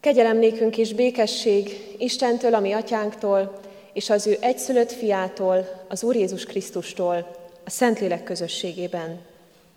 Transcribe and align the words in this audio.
Kegyelem 0.00 0.38
nékünk 0.38 0.76
és 0.76 0.92
békesség 0.92 1.94
Istentől, 1.98 2.54
ami 2.54 2.72
atyánktól, 2.72 3.60
és 3.92 4.10
az 4.10 4.26
ő 4.26 4.36
egyszülött 4.40 4.92
fiától, 4.92 5.84
az 5.88 6.02
Úr 6.02 6.16
Jézus 6.16 6.44
Krisztustól, 6.44 7.36
a 7.64 7.70
Szentlélek 7.70 8.22
közösségében. 8.22 9.20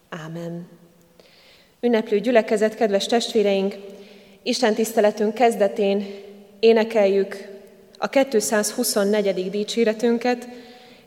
Ámen. 0.09 0.67
Ünneplő 1.79 2.19
gyülekezet, 2.19 2.75
kedves 2.75 3.05
testvéreink, 3.05 3.75
Isten 4.43 4.73
tiszteletünk 4.73 5.33
kezdetén 5.33 6.05
énekeljük 6.59 7.47
a 7.97 8.07
224. 8.07 9.49
dicséretünket, 9.49 10.47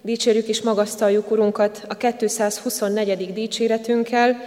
dicsérjük 0.01 0.49
és 0.49 0.63
magasztaljuk 0.63 1.31
Urunkat 1.31 1.85
a 1.89 1.97
224. 1.97 3.33
dicséretünkkel, 3.33 4.41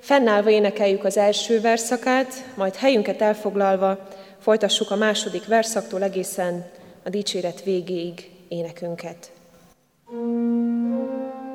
fennállva 0.00 0.50
énekeljük 0.50 1.04
az 1.04 1.16
első 1.16 1.60
verszakát, 1.60 2.44
majd 2.54 2.74
helyünket 2.74 3.20
elfoglalva 3.20 4.08
folytassuk 4.38 4.90
a 4.90 4.96
második 4.96 5.46
verszaktól 5.46 6.02
egészen 6.02 6.70
a 7.04 7.08
dicséret 7.08 7.62
végéig 7.62 8.30
énekünket. 8.48 9.30
thank 10.10 11.42
you 11.42 11.47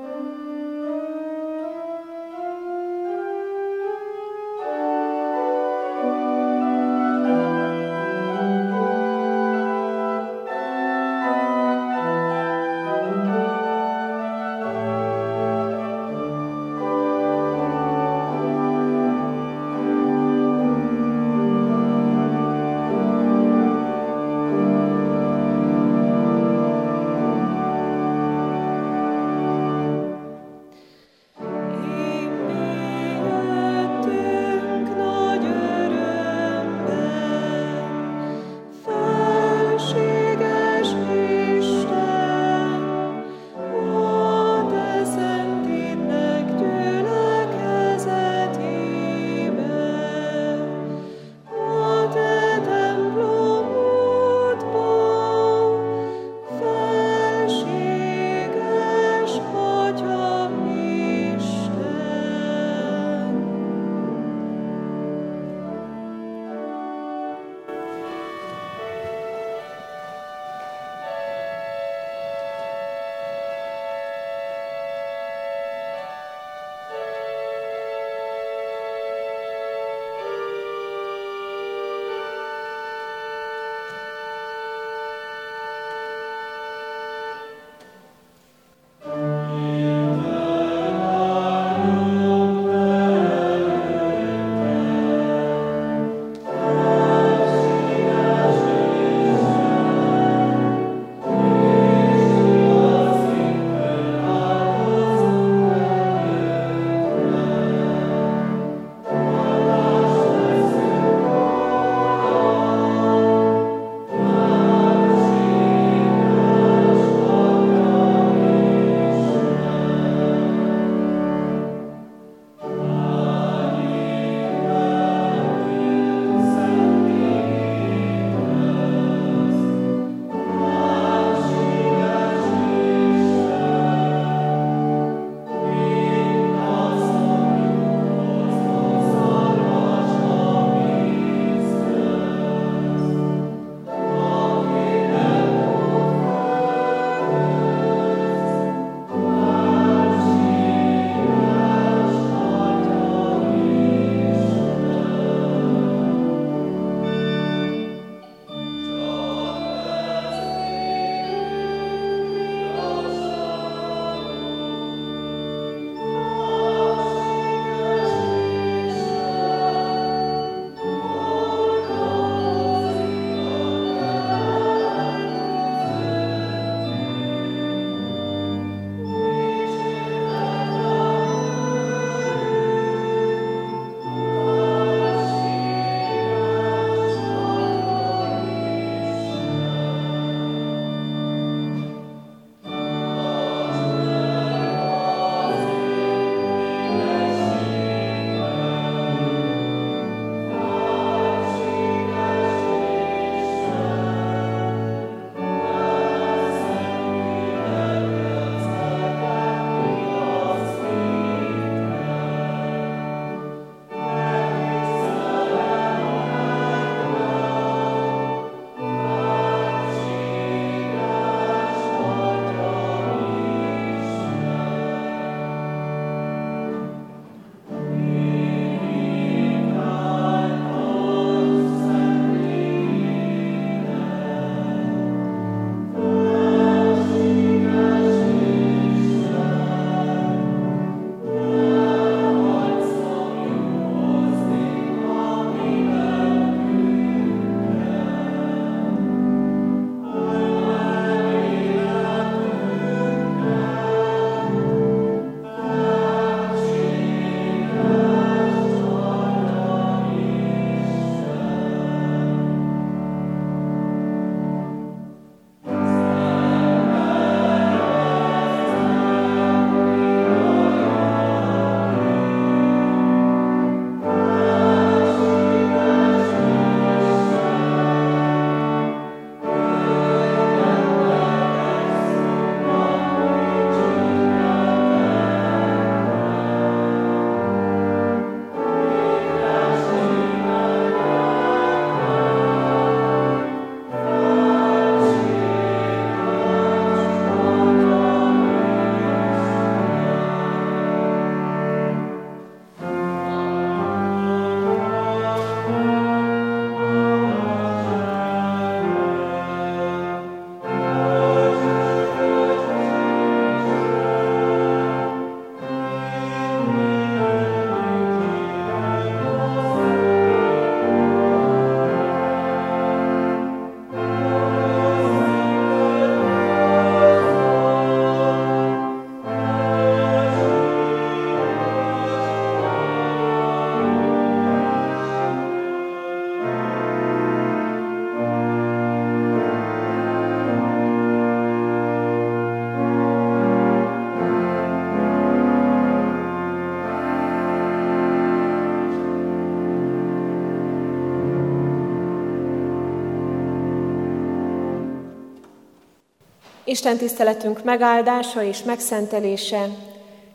Isten 356.74 356.98
tiszteletünk 356.98 357.64
megáldása 357.64 358.44
és 358.44 358.64
megszentelése 358.64 359.68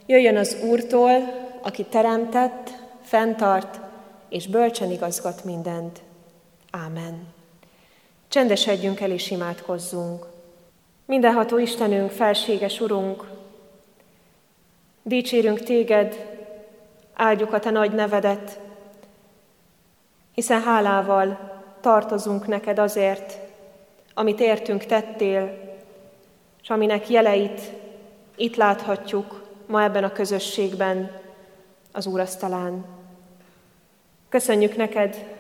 jöjjön 0.07 0.37
az 0.37 0.57
Úrtól, 0.63 1.13
aki 1.63 1.85
teremtett, 1.85 2.71
fenntart 3.03 3.81
és 4.29 4.47
bölcsen 4.47 4.91
igazgat 4.91 5.45
mindent. 5.45 6.01
Ámen. 6.71 7.27
Csendesedjünk 8.29 9.01
el 9.01 9.11
és 9.11 9.31
imádkozzunk. 9.31 10.27
Mindenható 11.05 11.59
Istenünk, 11.59 12.11
felséges 12.11 12.81
Urunk, 12.81 13.29
dicsérünk 15.03 15.61
Téged, 15.61 16.39
áldjuk 17.15 17.53
a 17.53 17.59
Te 17.59 17.71
nagy 17.71 17.93
nevedet, 17.93 18.61
hiszen 20.35 20.63
hálával 20.63 21.39
tartozunk 21.81 22.47
neked 22.47 22.79
azért, 22.79 23.39
amit 24.15 24.41
értünk 24.41 24.85
tettél, 24.85 25.68
és 26.63 26.71
aminek 26.71 27.09
jeleit 27.09 27.61
itt 28.37 28.57
láthatjuk 28.57 29.47
ma 29.67 29.83
ebben 29.83 30.05
a 30.05 30.13
közösségben, 30.13 31.11
az 31.93 32.07
Úrasztalán. 32.07 32.85
Köszönjük 34.29 34.77
neked 34.77 35.37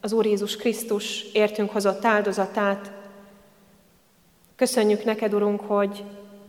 az 0.00 0.12
Úr 0.12 0.26
Jézus 0.26 0.56
Krisztus 0.56 1.22
értünk 1.32 1.70
hozott 1.70 2.04
áldozatát. 2.04 2.92
Köszönjük 4.56 5.04
neked, 5.04 5.34
Urunk, 5.34 5.60
hogy 5.60 6.04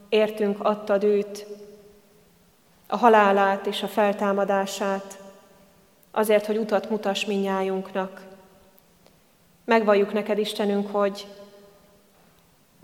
értünk 0.10 0.64
adtad 0.64 1.04
őt, 1.04 1.46
a 2.88 2.98
halálát 2.98 3.66
és 3.66 3.84
a 3.84 3.88
feltámadását, 3.88 5.20
azért, 6.12 6.46
hogy 6.46 6.58
utat 6.58 6.90
mutass 6.90 7.26
minnyájunknak. 7.26 8.22
Megvalljuk 9.66 10.14
neked, 10.14 10.38
Istenünk, 10.38 10.92
hogy 10.92 11.28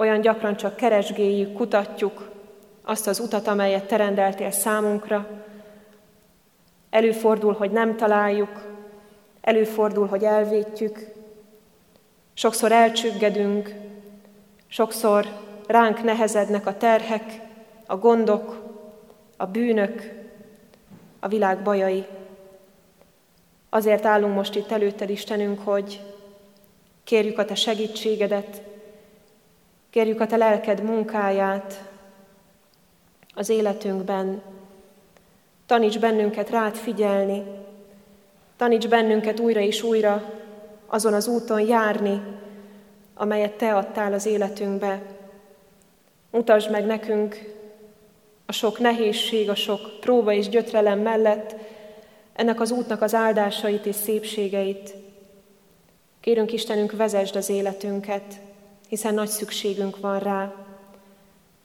olyan 0.04 0.22
gyakran 0.22 0.56
csak 0.56 0.76
keresgéljük, 0.76 1.54
kutatjuk 1.54 2.30
azt 2.82 3.08
az 3.08 3.20
utat, 3.20 3.48
amelyet 3.48 3.88
te 3.88 3.96
rendeltél 3.96 4.52
számunkra. 4.52 5.28
Előfordul, 6.90 7.54
hogy 7.54 7.72
nem 7.72 7.96
találjuk, 7.96 8.62
előfordul, 9.42 10.08
hogy 10.08 10.24
elvétjük, 10.24 11.08
sokszor 12.34 12.72
elcsüggedünk, 12.72 13.74
sokszor 14.68 15.26
ránk 15.68 16.04
nehezednek 16.04 16.68
a 16.68 16.78
terhek, 16.78 17.42
a 17.86 17.98
gondok, 17.98 18.64
a 19.38 19.46
bűnök, 19.46 20.26
a 21.20 21.28
világ 21.28 21.62
bajai. 21.62 22.06
Azért 23.70 24.06
állunk 24.06 24.36
most 24.36 24.56
itt 24.56 24.72
előtted, 24.72 25.10
Istenünk, 25.10 25.60
hogy 25.60 26.02
kérjük 27.04 27.38
a 27.38 27.46
Te 27.46 27.56
segítségedet, 27.56 28.72
Kérjük 29.94 30.20
a 30.20 30.26
Te 30.26 30.36
lelked 30.36 30.84
munkáját 30.84 31.90
az 33.36 33.50
életünkben. 33.50 34.42
Taníts 35.66 36.00
bennünket 36.00 36.50
rád 36.50 36.76
figyelni, 36.76 37.44
taníts 38.58 38.88
bennünket 38.88 39.40
újra 39.40 39.60
és 39.60 39.84
újra 39.84 40.34
azon 40.86 41.14
az 41.14 41.28
úton 41.28 41.62
járni, 41.62 42.22
amelyet 43.14 43.52
Te 43.58 43.76
adtál 43.76 44.14
az 44.14 44.26
életünkbe. 44.26 45.02
Mutasd 46.32 46.72
meg 46.72 46.86
nekünk 46.86 47.54
a 48.46 48.52
sok 48.52 48.80
nehézség, 48.80 49.50
a 49.50 49.56
sok 49.56 50.00
próba 50.00 50.32
és 50.32 50.50
gyötrelem 50.50 51.00
mellett 51.00 51.56
ennek 52.36 52.62
az 52.62 52.72
útnak 52.72 53.02
az 53.02 53.14
áldásait 53.14 53.86
és 53.86 53.96
szépségeit. 53.96 54.94
Kérünk 56.20 56.54
Istenünk, 56.54 56.92
vezesd 56.92 57.36
az 57.36 57.50
életünket, 57.50 58.40
hiszen 58.94 59.14
nagy 59.14 59.28
szükségünk 59.28 60.00
van 60.00 60.20
rá. 60.20 60.54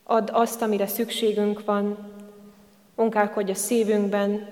Add 0.04 0.30
azt, 0.30 0.62
amire 0.62 0.86
szükségünk 0.86 1.64
van, 1.64 1.98
munkálkodj 2.94 3.50
a 3.50 3.54
szívünkben, 3.54 4.48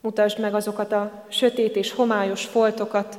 mutasd 0.00 0.40
meg 0.40 0.54
azokat 0.54 0.92
a 0.92 1.24
sötét 1.28 1.76
és 1.76 1.92
homályos 1.92 2.44
foltokat, 2.44 3.18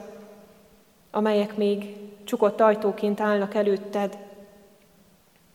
amelyek 1.11 1.57
még 1.57 1.95
csukott 2.23 2.61
ajtóként 2.61 3.19
állnak 3.19 3.53
előtted. 3.53 4.17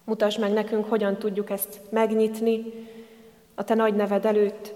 Mutasd 0.05 0.41
meg 0.41 0.53
nekünk, 0.53 0.89
hogyan 0.89 1.17
tudjuk 1.17 1.51
ezt 1.51 1.81
megnyitni 1.89 2.65
a 3.55 3.65
Te 3.65 3.75
nagy 3.75 3.95
neved 3.95 4.25
előtt, 4.25 4.73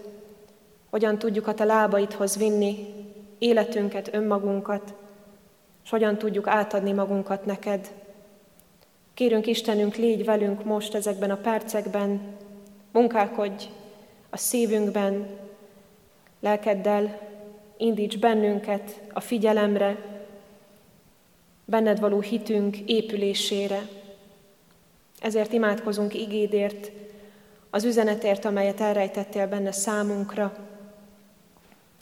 hogyan 0.91 1.19
tudjuk 1.19 1.47
a 1.47 1.55
Te 1.55 1.64
lábaidhoz 1.64 2.37
vinni 2.37 2.95
életünket, 3.38 4.14
önmagunkat, 4.14 4.95
és 5.85 5.91
hogyan 5.91 6.19
tudjuk 6.19 6.47
átadni 6.47 6.93
magunkat 6.93 7.47
neked. 7.47 8.03
Kérünk 9.14 9.47
Istenünk, 9.47 9.97
légy 9.97 10.25
velünk 10.25 10.64
most 10.64 10.94
ezekben 10.94 11.30
a 11.30 11.37
percekben, 11.37 12.37
munkálkodj 12.92 13.64
a 14.30 14.37
szívünkben, 14.37 15.26
lelkeddel, 16.40 17.21
indíts 17.76 18.18
bennünket 18.18 19.00
a 19.12 19.21
figyelemre, 19.21 19.97
benned 21.64 22.00
való 22.00 22.21
hitünk 22.21 22.76
épülésére. 22.78 23.88
Ezért 25.21 25.52
imádkozunk 25.52 26.14
igédért, 26.14 26.90
az 27.71 27.85
üzenetért, 27.85 28.44
amelyet 28.44 28.80
elrejtettél 28.80 29.47
benne 29.47 29.73
számunkra. 29.73 30.56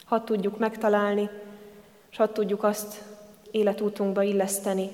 Hadd 0.05 0.25
tudjuk 0.25 0.57
megtalálni, 0.57 1.29
és 2.11 2.17
hadd 2.17 2.33
tudjuk 2.33 2.63
azt 2.63 3.03
életútunkba 3.51 4.23
illeszteni, 4.23 4.89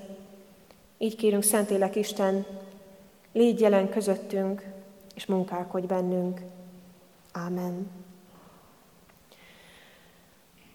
így 1.01 1.15
kérünk 1.15 1.43
Szentélek 1.43 1.95
Isten, 1.95 2.45
légy 3.33 3.59
jelen 3.59 3.89
közöttünk, 3.89 4.63
és 5.15 5.25
munkálkodj 5.25 5.85
bennünk. 5.85 6.41
Ámen. 7.31 7.89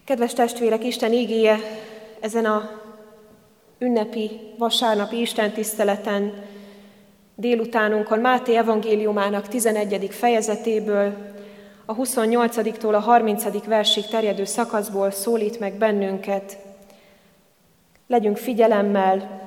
Kedves 0.05 0.33
testvérek, 0.33 0.85
Isten 0.85 1.13
ígéje 1.13 1.57
ezen 2.21 2.45
a 2.45 2.71
ünnepi, 3.79 4.31
vasárnapi 4.59 5.21
Isten 5.21 5.53
tiszteleten 5.53 6.45
délutánunkon 7.35 8.19
Máté 8.19 8.57
evangéliumának 8.57 9.49
11. 9.49 10.09
fejezetéből, 10.11 11.33
a 11.85 11.95
28-tól 11.95 12.95
a 12.95 12.99
30. 12.99 13.65
versig 13.65 14.07
terjedő 14.07 14.45
szakaszból 14.45 15.11
szólít 15.11 15.61
meg 15.61 15.75
bennünket. 15.75 16.59
Legyünk 18.07 18.37
figyelemmel, 18.37 19.44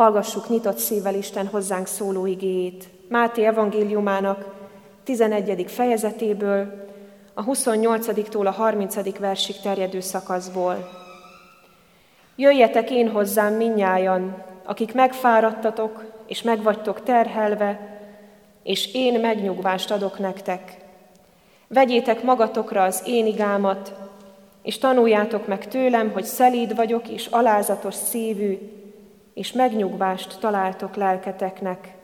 Hallgassuk 0.00 0.48
nyitott 0.48 0.78
szívvel 0.78 1.14
Isten 1.14 1.46
hozzánk 1.46 1.86
szóló 1.86 2.26
igéjét. 2.26 2.88
Máté 3.08 3.44
evangéliumának 3.44 4.44
11. 5.04 5.64
fejezetéből, 5.70 6.86
a 7.34 7.44
28-tól 7.44 8.46
a 8.46 8.50
30. 8.50 9.18
versig 9.18 9.60
terjedő 9.60 10.00
szakaszból. 10.00 10.88
Jöjjetek 12.36 12.90
én 12.90 13.10
hozzám 13.10 13.54
minnyájan, 13.54 14.44
akik 14.64 14.94
megfáradtatok 14.94 16.04
és 16.26 16.42
megvagytok 16.42 17.02
terhelve, 17.02 17.98
és 18.62 18.94
én 18.94 19.20
megnyugvást 19.20 19.90
adok 19.90 20.18
nektek. 20.18 20.76
Vegyétek 21.68 22.22
magatokra 22.22 22.82
az 22.82 23.02
én 23.06 23.26
igámat, 23.26 23.94
és 24.62 24.78
tanuljátok 24.78 25.46
meg 25.46 25.68
tőlem, 25.68 26.10
hogy 26.12 26.24
szelíd 26.24 26.76
vagyok 26.76 27.08
és 27.08 27.26
alázatos 27.26 27.94
szívű, 27.94 28.58
és 29.40 29.52
megnyugvást 29.52 30.38
találtok 30.40 30.94
lelketeknek, 30.94 31.94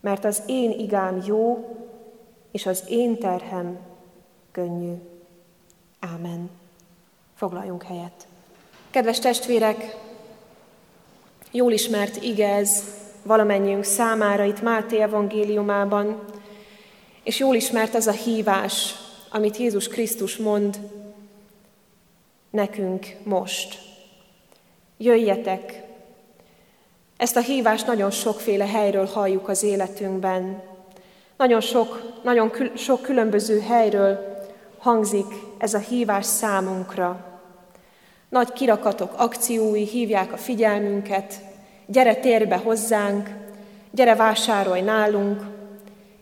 mert 0.00 0.24
az 0.24 0.42
én 0.46 0.70
igám 0.70 1.22
jó, 1.26 1.76
és 2.50 2.66
az 2.66 2.84
én 2.88 3.18
terhem 3.18 3.78
könnyű. 4.50 4.94
Ámen. 6.00 6.50
Foglaljunk 7.34 7.82
helyet. 7.82 8.26
Kedves 8.90 9.18
testvérek, 9.18 9.96
jól 11.50 11.72
ismert 11.72 12.22
ige 12.22 12.54
ez 12.54 12.84
valamennyiünk 13.22 13.84
számára 13.84 14.44
itt 14.44 14.62
Máté 14.62 15.00
evangéliumában, 15.00 16.24
és 17.22 17.38
jól 17.38 17.54
ismert 17.54 17.94
az 17.94 18.06
a 18.06 18.12
hívás, 18.12 18.94
amit 19.30 19.56
Jézus 19.56 19.88
Krisztus 19.88 20.36
mond 20.36 20.78
nekünk 22.50 23.16
most. 23.24 23.78
Jöjjetek, 24.96 25.90
ezt 27.22 27.36
a 27.36 27.40
hívást 27.40 27.86
nagyon 27.86 28.10
sokféle 28.10 28.66
helyről 28.66 29.06
halljuk 29.06 29.48
az 29.48 29.62
életünkben. 29.62 30.62
Nagyon 31.36 31.60
sok, 31.60 32.20
nagyon 32.22 32.50
kül, 32.50 32.76
sok 32.76 33.02
különböző 33.02 33.60
helyről 33.60 34.40
hangzik 34.78 35.26
ez 35.58 35.74
a 35.74 35.78
hívás 35.78 36.26
számunkra. 36.26 37.24
Nagy 38.28 38.52
kirakatok, 38.52 39.12
akciói 39.16 39.84
hívják 39.84 40.32
a 40.32 40.36
figyelmünket, 40.36 41.34
gyere 41.86 42.14
térbe 42.14 42.56
hozzánk, 42.56 43.30
gyere 43.90 44.14
vásárolj 44.14 44.80
nálunk, 44.80 45.42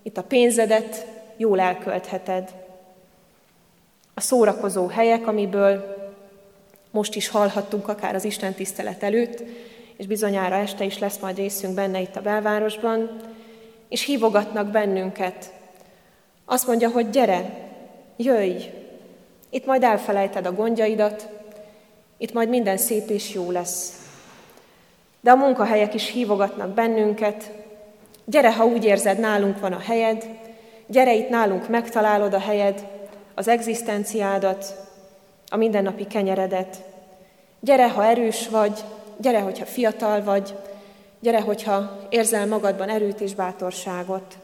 itt 0.02 0.16
a 0.16 0.22
pénzedet 0.22 1.06
jól 1.36 1.60
elköltheted. 1.60 2.54
A 4.14 4.20
szórakozó 4.20 4.86
helyek, 4.86 5.26
amiből 5.26 5.96
most 6.90 7.14
is 7.14 7.28
hallhattunk 7.28 7.88
akár 7.88 8.14
az 8.14 8.24
Isten 8.24 8.54
tisztelet 8.54 9.02
előtt, 9.02 9.42
és 10.00 10.06
bizonyára 10.06 10.54
este 10.54 10.84
is 10.84 10.98
lesz 10.98 11.18
majd 11.18 11.36
részünk 11.36 11.74
benne 11.74 12.00
itt 12.00 12.16
a 12.16 12.20
belvárosban, 12.20 13.16
és 13.88 14.04
hívogatnak 14.04 14.70
bennünket. 14.70 15.52
Azt 16.44 16.66
mondja, 16.66 16.90
hogy 16.90 17.10
gyere, 17.10 17.68
jöjj, 18.16 18.56
itt 19.50 19.66
majd 19.66 19.82
elfelejted 19.82 20.46
a 20.46 20.52
gondjaidat, 20.52 21.28
itt 22.18 22.32
majd 22.32 22.48
minden 22.48 22.76
szép 22.76 23.08
és 23.08 23.34
jó 23.34 23.50
lesz. 23.50 24.08
De 25.20 25.30
a 25.30 25.36
munkahelyek 25.36 25.94
is 25.94 26.10
hívogatnak 26.10 26.68
bennünket, 26.68 27.52
gyere, 28.24 28.52
ha 28.52 28.64
úgy 28.64 28.84
érzed, 28.84 29.18
nálunk 29.18 29.60
van 29.60 29.72
a 29.72 29.80
helyed, 29.80 30.26
gyere 30.86 31.14
itt 31.14 31.28
nálunk 31.28 31.68
megtalálod 31.68 32.34
a 32.34 32.40
helyed, 32.40 32.86
az 33.34 33.48
egzisztenciádat, 33.48 34.74
a 35.48 35.56
mindennapi 35.56 36.06
kenyeredet. 36.06 36.84
Gyere, 37.60 37.90
ha 37.90 38.04
erős 38.04 38.48
vagy, 38.48 38.84
gyere, 39.20 39.40
hogyha 39.40 39.64
fiatal 39.64 40.24
vagy, 40.24 40.54
gyere, 41.20 41.40
hogyha 41.40 42.06
érzel 42.08 42.46
magadban 42.46 42.88
erőt 42.88 43.20
és 43.20 43.34
bátorságot. 43.34 44.38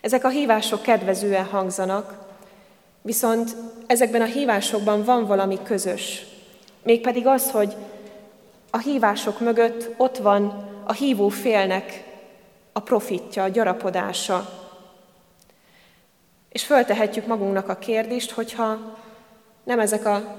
Ezek 0.00 0.24
a 0.24 0.28
hívások 0.28 0.82
kedvezően 0.82 1.44
hangzanak, 1.44 2.18
viszont 3.02 3.56
ezekben 3.86 4.20
a 4.20 4.24
hívásokban 4.24 5.04
van 5.04 5.26
valami 5.26 5.58
közös. 5.62 6.24
Mégpedig 6.82 7.26
az, 7.26 7.50
hogy 7.50 7.76
a 8.70 8.78
hívások 8.78 9.40
mögött 9.40 9.88
ott 9.96 10.16
van 10.16 10.68
a 10.84 10.92
hívó 10.92 11.28
félnek 11.28 12.04
a 12.72 12.80
profitja, 12.80 13.42
a 13.42 13.48
gyarapodása. 13.48 14.48
És 16.48 16.64
föltehetjük 16.64 17.26
magunknak 17.26 17.68
a 17.68 17.76
kérdést, 17.76 18.30
hogyha 18.30 18.96
nem, 19.64 19.80
ezek 19.80 20.04
a, 20.04 20.36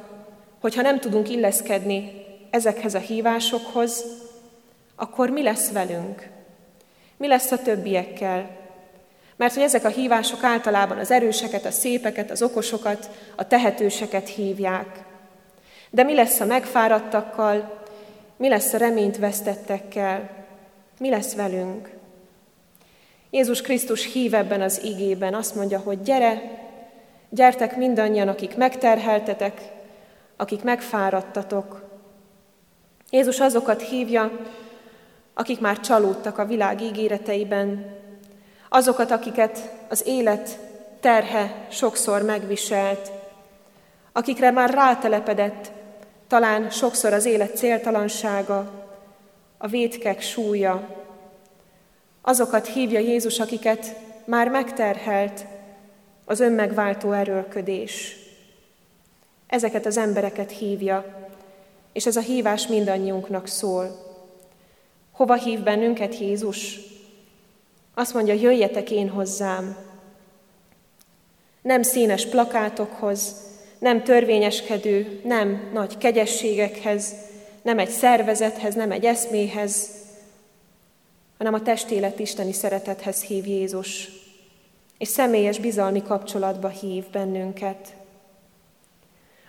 hogyha 0.62 0.82
nem 0.82 1.00
tudunk 1.00 1.30
illeszkedni 1.30 2.28
ezekhez 2.50 2.94
a 2.94 3.00
hívásokhoz, 3.00 4.06
akkor 4.96 5.30
mi 5.30 5.44
lesz 5.44 5.72
velünk? 5.72 6.28
Mi 7.18 7.28
lesz 7.28 7.52
a 7.52 7.62
többiekkel? 7.62 8.58
Mert 9.36 9.54
hogy 9.54 9.64
ezek 9.64 9.84
a 9.84 9.90
hívások 9.90 10.44
általában 10.44 10.98
az 10.98 11.12
erőseket, 11.12 11.66
a 11.66 11.72
szépeket, 11.72 12.32
az 12.32 12.42
okosokat, 12.42 13.10
a 13.36 13.48
tehetőseket 13.48 14.28
hívják. 14.28 15.04
De 15.90 16.04
mi 16.04 16.16
lesz 16.16 16.40
a 16.40 16.46
megfáradtakkal, 16.46 17.84
mi 18.38 18.50
lesz 18.50 18.74
a 18.74 18.78
reményt 18.78 19.18
vesztettekkel, 19.18 20.30
mi 21.00 21.10
lesz 21.10 21.36
velünk? 21.36 21.90
Jézus 23.30 23.62
Krisztus 23.62 24.12
hív 24.12 24.34
ebben 24.34 24.62
az 24.62 24.84
igében, 24.84 25.34
azt 25.34 25.56
mondja, 25.56 25.80
hogy 25.80 26.02
gyere, 26.02 26.42
gyertek 27.30 27.78
mindannyian, 27.78 28.28
akik 28.28 28.58
megterheltetek, 28.58 29.62
akik 30.38 30.64
megfáradtatok. 30.64 31.89
Jézus 33.12 33.40
azokat 33.40 33.82
hívja, 33.82 34.32
akik 35.34 35.60
már 35.60 35.80
csalódtak 35.80 36.38
a 36.38 36.46
világ 36.46 36.82
ígéreteiben, 36.82 37.98
azokat, 38.70 39.12
akiket 39.12 39.74
az 39.90 40.08
élet 40.08 40.60
terhe 41.00 41.68
sokszor 41.70 42.22
megviselt, 42.22 43.12
akikre 44.12 44.52
már 44.52 44.74
rátelepedett 44.74 45.72
talán 46.28 46.70
sokszor 46.70 47.14
az 47.14 47.26
élet 47.26 47.58
céltalansága, 47.58 48.72
a 49.58 49.68
vétkek 49.68 50.22
súlya. 50.22 50.96
Azokat 52.22 52.68
hívja 52.68 53.00
Jézus, 53.00 53.40
akiket 53.40 53.96
már 54.26 54.50
megterhelt 54.50 55.46
az 56.26 56.40
önmegváltó 56.40 57.12
erőlködés. 57.12 58.16
Ezeket 59.48 59.86
az 59.86 59.98
embereket 59.98 60.52
hívja, 60.52 61.29
és 62.00 62.06
ez 62.06 62.16
a 62.16 62.22
hívás 62.22 62.68
mindannyiunknak 62.68 63.48
szól. 63.48 64.16
Hova 65.12 65.34
hív 65.34 65.60
bennünket 65.60 66.20
Jézus? 66.20 66.80
Azt 67.94 68.14
mondja, 68.14 68.34
jöjjetek 68.34 68.92
én 68.92 69.10
hozzám. 69.10 69.78
Nem 71.62 71.82
színes 71.82 72.26
plakátokhoz, 72.26 73.36
nem 73.80 74.04
törvényeskedő, 74.04 75.22
nem 75.24 75.70
nagy 75.74 75.98
kegyességekhez, 75.98 77.14
nem 77.62 77.80
egy 77.80 77.90
szervezethez, 77.90 78.76
nem 78.76 78.92
egy 78.92 79.06
eszméhez, 79.06 79.90
hanem 81.38 81.54
a 81.54 81.62
testélet 81.62 82.20
isteni 82.20 82.52
szeretethez 82.52 83.22
hív 83.22 83.48
Jézus, 83.48 84.10
és 84.98 85.08
személyes 85.08 85.60
bizalmi 85.60 86.04
kapcsolatba 86.04 86.68
hív 86.68 87.04
bennünket. 87.12 87.99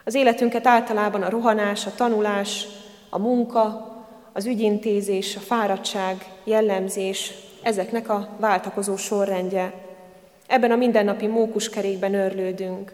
Az 0.04 0.14
életünket 0.14 0.66
általában 0.66 1.22
a 1.22 1.30
rohanás, 1.30 1.86
a 1.86 1.94
tanulás, 1.94 2.66
a 3.10 3.18
munka, 3.18 3.88
az 4.32 4.46
ügyintézés, 4.46 5.36
a 5.36 5.40
fáradtság, 5.40 6.26
jellemzés, 6.44 7.32
ezeknek 7.62 8.08
a 8.08 8.28
váltakozó 8.38 8.96
sorrendje. 8.96 9.72
Ebben 10.46 10.70
a 10.70 10.76
mindennapi 10.76 11.26
mókuskerékben 11.26 12.14
örlődünk. 12.14 12.92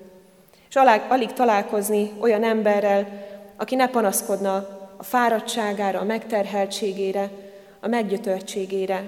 És 0.68 0.74
alig, 0.74 1.00
alig 1.08 1.32
találkozni 1.32 2.12
olyan 2.20 2.44
emberrel, 2.44 3.06
aki 3.56 3.74
ne 3.74 3.88
panaszkodna 3.88 4.54
a 4.96 5.02
fáradtságára, 5.02 6.00
a 6.00 6.04
megterheltségére, 6.04 7.30
a 7.80 7.88
meggyötörtségére. 7.88 9.04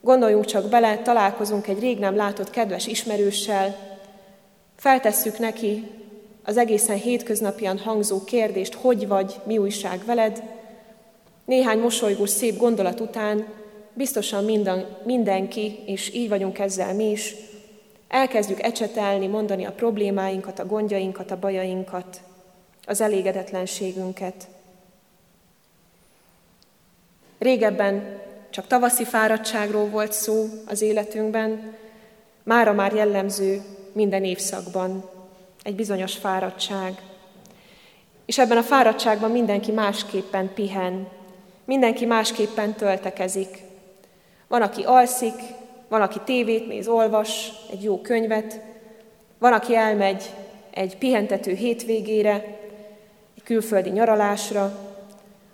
Gondoljunk 0.00 0.44
csak 0.44 0.68
bele, 0.68 0.98
találkozunk 0.98 1.66
egy 1.66 1.80
rég 1.80 1.98
nem 1.98 2.16
látott 2.16 2.50
kedves 2.50 2.86
ismerőssel, 2.86 3.76
feltesszük 4.76 5.38
neki 5.38 5.90
az 6.46 6.56
egészen 6.56 6.96
hétköznapian 6.96 7.78
hangzó 7.78 8.24
kérdést, 8.24 8.74
hogy 8.74 9.08
vagy, 9.08 9.40
mi 9.44 9.58
újság 9.58 10.04
veled, 10.04 10.42
néhány 11.44 11.78
mosolygós 11.78 12.30
szép 12.30 12.56
gondolat 12.56 13.00
után 13.00 13.46
biztosan 13.94 14.44
minden, 14.44 14.96
mindenki, 15.04 15.78
és 15.86 16.14
így 16.14 16.28
vagyunk 16.28 16.58
ezzel 16.58 16.94
mi 16.94 17.10
is, 17.10 17.34
elkezdjük 18.08 18.62
ecsetelni, 18.62 19.26
mondani 19.26 19.64
a 19.64 19.72
problémáinkat, 19.72 20.58
a 20.58 20.66
gondjainkat, 20.66 21.30
a 21.30 21.38
bajainkat, 21.38 22.20
az 22.86 23.00
elégedetlenségünket. 23.00 24.48
Régebben 27.38 28.20
csak 28.50 28.66
tavaszi 28.66 29.04
fáradtságról 29.04 29.88
volt 29.88 30.12
szó 30.12 30.46
az 30.66 30.82
életünkben, 30.82 31.74
mára 32.42 32.72
már 32.72 32.94
jellemző 32.94 33.62
minden 33.92 34.24
évszakban 34.24 35.15
egy 35.66 35.74
bizonyos 35.74 36.14
fáradtság. 36.16 37.02
És 38.26 38.38
ebben 38.38 38.56
a 38.56 38.62
fáradtságban 38.62 39.30
mindenki 39.30 39.72
másképpen 39.72 40.54
pihen, 40.54 41.08
mindenki 41.64 42.04
másképpen 42.04 42.74
töltekezik. 42.74 43.62
Van, 44.48 44.62
aki 44.62 44.82
alszik, 44.82 45.34
van, 45.88 46.02
aki 46.02 46.20
tévét 46.24 46.68
néz, 46.68 46.88
olvas, 46.88 47.52
egy 47.70 47.82
jó 47.82 48.00
könyvet, 48.00 48.60
van, 49.38 49.52
aki 49.52 49.74
elmegy 49.74 50.30
egy 50.70 50.98
pihentető 50.98 51.54
hétvégére, 51.54 52.32
egy 53.36 53.42
külföldi 53.44 53.90
nyaralásra, 53.90 54.78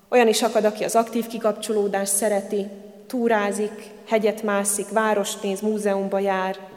olyan 0.09 0.28
is 0.28 0.42
akad, 0.42 0.64
aki 0.64 0.85
az 0.85 0.95
aktív 0.95 1.26
kikapcsolódást 1.26 2.14
szereti, 2.14 2.66
túrázik, 3.07 3.90
hegyet 4.09 4.42
mászik, 4.42 4.88
várost 4.88 5.42
néz, 5.42 5.61
múzeumba 5.61 6.19
jár. 6.19 6.72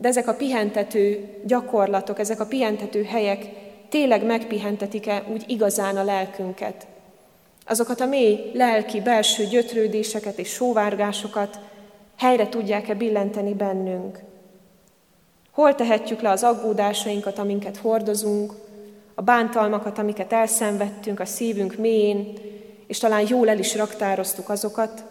De 0.00 0.08
ezek 0.08 0.28
a 0.28 0.34
pihentető 0.34 1.28
gyakorlatok, 1.44 2.18
ezek 2.18 2.40
a 2.40 2.46
pihentető 2.46 3.02
helyek 3.02 3.46
tényleg 3.88 4.24
megpihentetik-e 4.24 5.24
úgy 5.32 5.44
igazán 5.46 5.96
a 5.96 6.04
lelkünket? 6.04 6.86
azokat 7.70 8.00
a 8.00 8.06
mély 8.06 8.50
lelki, 8.54 9.00
belső 9.00 9.44
gyötrődéseket 9.44 10.38
és 10.38 10.48
sóvárgásokat 10.48 11.58
helyre 12.16 12.48
tudják-e 12.48 12.94
billenteni 12.94 13.54
bennünk. 13.54 14.18
Hol 15.50 15.74
tehetjük 15.74 16.20
le 16.20 16.30
az 16.30 16.42
aggódásainkat, 16.42 17.38
amiket 17.38 17.76
hordozunk, 17.76 18.52
a 19.14 19.22
bántalmakat, 19.22 19.98
amiket 19.98 20.32
elszenvedtünk 20.32 21.20
a 21.20 21.24
szívünk 21.24 21.76
mélyén, 21.76 22.32
és 22.86 22.98
talán 22.98 23.26
jól 23.28 23.48
el 23.48 23.58
is 23.58 23.76
raktároztuk 23.76 24.48
azokat, 24.48 25.04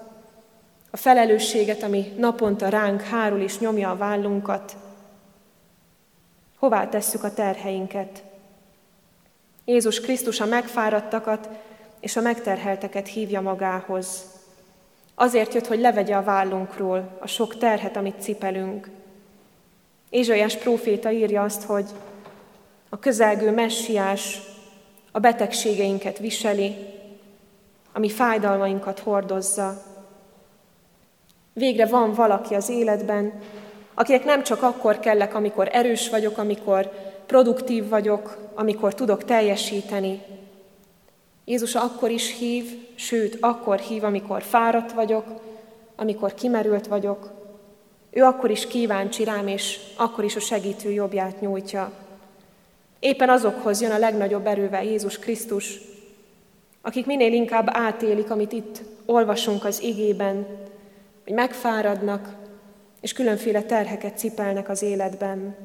a 0.92 0.98
felelősséget, 0.98 1.84
ami 1.84 2.14
naponta 2.18 2.70
ránk 2.70 3.02
hárul 3.02 3.42
és 3.42 3.60
nyomja 3.60 3.90
a 3.90 3.98
vállunkat. 3.98 4.76
Hová 6.58 6.88
tesszük 6.88 7.24
a 7.24 7.34
terheinket? 7.34 8.24
Jézus 9.66 10.00
Krisztus 10.00 10.40
a 10.40 10.46
megfáradtakat 10.46 11.50
és 12.00 12.16
a 12.16 12.22
megterhelteket 12.22 13.08
hívja 13.08 13.42
magához. 13.42 14.24
Azért 15.16 15.54
jött, 15.54 15.68
hogy 15.68 15.80
levegye 15.80 16.16
a 16.16 16.24
vállunkról 16.24 17.18
a 17.20 17.28
sok 17.28 17.58
terhet, 17.58 17.96
amit 17.96 18.22
cipelünk. 18.22 18.90
Ézsaiás 20.10 20.56
próféta 20.56 21.12
írja 21.12 21.44
azt, 21.44 21.64
hogy 21.64 21.86
a 22.90 23.00
közelgő 23.00 23.52
messiás 23.52 24.40
a 25.12 25.20
betegségeinket 25.20 26.18
viseli, 26.18 26.76
ami 27.94 28.10
fájdalmainkat 28.10 29.00
hordozza. 29.00 29.82
Végre 31.54 31.86
van 31.86 32.14
valaki 32.14 32.56
az 32.56 32.70
életben, 32.70 33.34
akinek 33.94 34.26
nem 34.26 34.44
csak 34.44 34.62
akkor 34.62 35.00
kellek, 35.00 35.36
amikor 35.36 35.70
erős 35.72 36.10
vagyok, 36.10 36.38
amikor 36.38 36.92
produktív 37.26 37.90
vagyok, 37.90 38.38
amikor 38.56 38.94
tudok 38.94 39.24
teljesíteni, 39.24 40.22
Jézus 41.50 41.76
akkor 41.76 42.12
is 42.12 42.38
hív, 42.38 42.66
sőt, 42.96 43.38
akkor 43.40 43.80
hív, 43.80 44.04
amikor 44.04 44.42
fáradt 44.42 44.92
vagyok, 44.92 45.26
amikor 45.96 46.34
kimerült 46.34 46.88
vagyok. 46.88 47.32
Ő 48.12 48.24
akkor 48.24 48.50
is 48.50 48.68
kíváncsi 48.68 49.24
rám, 49.24 49.48
és 49.48 49.80
akkor 49.98 50.24
is 50.24 50.36
a 50.36 50.40
segítő 50.40 50.92
jobbját 50.92 51.42
nyújtja. 51.42 51.92
Éppen 53.00 53.30
azokhoz 53.30 53.82
jön 53.82 53.92
a 53.92 53.98
legnagyobb 53.98 54.46
erővel 54.46 54.84
Jézus 54.84 55.20
Krisztus, 55.20 55.80
akik 56.82 57.06
minél 57.06 57.34
inkább 57.34 57.70
átélik, 57.72 58.32
amit 58.32 58.52
itt 58.52 58.82
olvasunk 59.06 59.66
az 59.66 59.82
igében, 59.82 60.48
hogy 61.30 61.38
megfáradnak, 61.38 62.36
és 63.02 63.14
különféle 63.14 63.62
terheket 63.62 64.18
cipelnek 64.18 64.70
az 64.70 64.82
életben. 64.82 65.56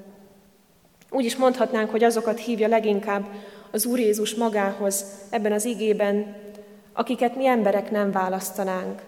Úgy 1.11 1.25
is 1.25 1.37
mondhatnánk, 1.37 1.91
hogy 1.91 2.05
azokat 2.05 2.39
hívja 2.39 2.69
leginkább 2.69 3.27
az 3.71 3.87
Úr 3.87 3.99
Jézus 3.99 4.35
magához 4.35 5.05
ebben 5.31 5.53
az 5.53 5.65
igében, 5.65 6.37
akiket 6.93 7.37
mi 7.37 7.47
emberek 7.47 7.91
nem 7.91 8.13
választanánk. 8.13 9.03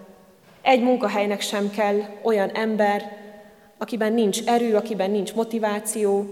Egy 0.63 0.83
munkahelynek 0.83 1.41
sem 1.41 1.71
kell 1.71 2.01
olyan 2.23 2.51
ember, 2.51 3.17
akiben 3.79 4.13
nincs 4.13 4.45
erő, 4.47 4.77
akiben 4.77 5.11
nincs 5.11 5.35
motiváció, 5.35 6.27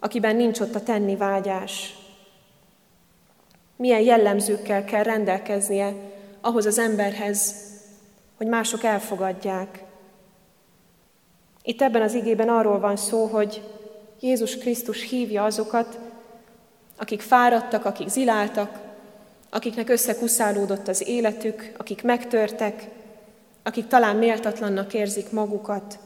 akiben 0.00 0.36
nincs 0.36 0.60
ott 0.60 0.74
a 0.74 0.82
tenni 0.82 1.16
vágyás. 1.16 1.94
Milyen 3.76 4.00
jellemzőkkel 4.00 4.84
kell 4.84 5.02
rendelkeznie 5.02 5.92
ahhoz 6.40 6.66
az 6.66 6.78
emberhez, 6.78 7.67
hogy 8.38 8.46
mások 8.46 8.82
elfogadják. 8.82 9.82
Itt 11.62 11.82
ebben 11.82 12.02
az 12.02 12.14
igében 12.14 12.48
arról 12.48 12.78
van 12.78 12.96
szó, 12.96 13.26
hogy 13.26 13.62
Jézus 14.20 14.58
Krisztus 14.58 15.08
hívja 15.08 15.44
azokat, 15.44 15.98
akik 16.96 17.20
fáradtak, 17.20 17.84
akik 17.84 18.08
ziláltak, 18.08 18.78
akiknek 19.50 19.88
összekuszálódott 19.88 20.88
az 20.88 21.08
életük, 21.08 21.72
akik 21.76 22.02
megtörtek, 22.02 22.88
akik 23.62 23.86
talán 23.86 24.16
méltatlannak 24.16 24.94
érzik 24.94 25.30
magukat. 25.30 25.98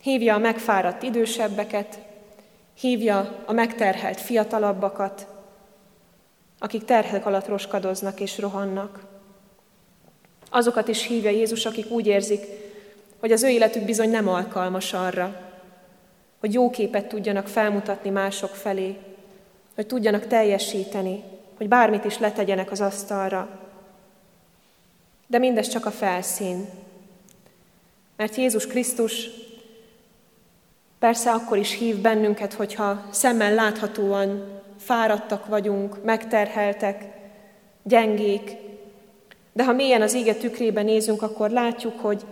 Hívja 0.00 0.34
a 0.34 0.38
megfáradt 0.38 1.02
idősebbeket, 1.02 1.98
hívja 2.74 3.42
a 3.46 3.52
megterhelt 3.52 4.20
fiatalabbakat, 4.20 5.26
akik 6.58 6.84
terhek 6.84 7.26
alatt 7.26 7.48
roskadoznak 7.48 8.20
és 8.20 8.38
rohannak. 8.38 9.11
Azokat 10.54 10.88
is 10.88 11.06
hívja 11.06 11.30
Jézus, 11.30 11.66
akik 11.66 11.90
úgy 11.90 12.06
érzik, 12.06 12.44
hogy 13.20 13.32
az 13.32 13.42
ő 13.42 13.48
életük 13.48 13.84
bizony 13.84 14.10
nem 14.10 14.28
alkalmas 14.28 14.92
arra, 14.92 15.50
hogy 16.40 16.52
jó 16.52 16.70
képet 16.70 17.08
tudjanak 17.08 17.48
felmutatni 17.48 18.10
mások 18.10 18.54
felé, 18.54 18.96
hogy 19.74 19.86
tudjanak 19.86 20.26
teljesíteni, 20.26 21.22
hogy 21.56 21.68
bármit 21.68 22.04
is 22.04 22.18
letegyenek 22.18 22.70
az 22.70 22.80
asztalra. 22.80 23.48
De 25.26 25.38
mindez 25.38 25.68
csak 25.68 25.86
a 25.86 25.90
felszín. 25.90 26.68
Mert 28.16 28.34
Jézus 28.34 28.66
Krisztus 28.66 29.28
persze 30.98 31.30
akkor 31.30 31.58
is 31.58 31.78
hív 31.78 31.96
bennünket, 31.96 32.52
hogyha 32.52 33.06
szemmel 33.10 33.54
láthatóan 33.54 34.60
fáradtak 34.78 35.46
vagyunk, 35.46 36.04
megterheltek, 36.04 37.04
gyengék, 37.82 38.56
de 39.52 39.64
ha 39.64 39.72
mélyen 39.72 40.02
az 40.02 40.14
ége 40.14 40.34
tükrében 40.34 40.84
nézünk, 40.84 41.22
akkor 41.22 41.50
látjuk, 41.50 42.00
hogy 42.00 42.24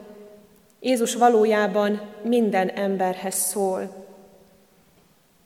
Jézus 0.81 1.15
valójában 1.15 2.01
minden 2.23 2.69
emberhez 2.69 3.35
szól. 3.35 4.07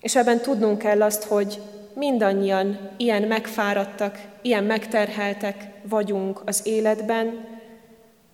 És 0.01 0.17
ebben 0.17 0.41
tudnunk 0.41 0.79
kell 0.79 1.03
azt, 1.03 1.25
hogy 1.25 1.61
mindannyian 1.95 2.91
ilyen 2.97 3.23
megfáradtak, 3.23 4.19
ilyen 4.43 4.65
megterheltek 4.65 5.71
vagyunk 5.83 6.43
az 6.45 6.67
életben, 6.67 7.47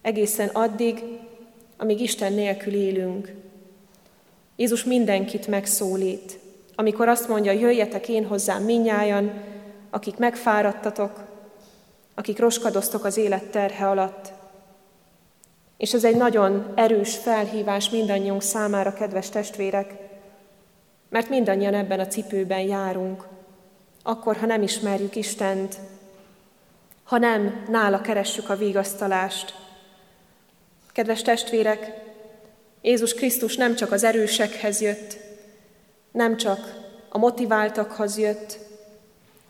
egészen 0.03 0.49
addig, 0.49 1.03
amíg 1.77 2.01
Isten 2.01 2.33
nélkül 2.33 2.75
élünk. 2.75 3.35
Jézus 4.57 4.85
mindenkit 4.85 5.47
megszólít, 5.47 6.39
amikor 6.75 7.09
azt 7.09 7.29
mondja, 7.29 7.53
jöjjetek 7.53 8.09
én 8.09 8.27
hozzám 8.27 8.63
minnyájan, 8.63 9.33
akik 9.91 10.17
megfáradtatok, 10.17 11.30
akik 12.15 12.39
roskadoztok 12.39 13.05
az 13.05 13.17
élet 13.17 13.45
terhe 13.45 13.89
alatt. 13.89 14.33
És 15.77 15.95
ez 15.95 16.05
egy 16.05 16.17
nagyon 16.17 16.73
erős 16.75 17.17
felhívás 17.17 17.91
mindannyiunk 17.91 18.43
számára, 18.43 18.93
kedves 18.93 19.29
testvérek, 19.29 19.95
mert 21.09 21.29
mindannyian 21.29 21.75
ebben 21.75 22.01
a 22.01 22.07
cipőben 22.07 22.61
járunk, 22.61 23.27
akkor, 24.03 24.37
ha 24.37 24.47
nem 24.47 24.63
ismerjük 24.63 25.17
Istent, 25.17 25.77
ha 27.05 27.19
nem 27.19 27.65
nála 27.69 28.01
keressük 28.01 28.49
a 28.49 28.57
vigasztalást. 28.57 29.55
Kedves 30.93 31.23
testvérek, 31.23 31.93
Jézus 32.83 33.15
Krisztus 33.15 33.57
nem 33.57 33.75
csak 33.75 33.93
az 33.93 34.05
erősekhez 34.05 34.81
jött, 34.81 35.17
nem 36.13 36.37
csak 36.37 36.75
a 37.09 37.19
motiváltakhoz 37.19 38.19
jött, 38.19 38.59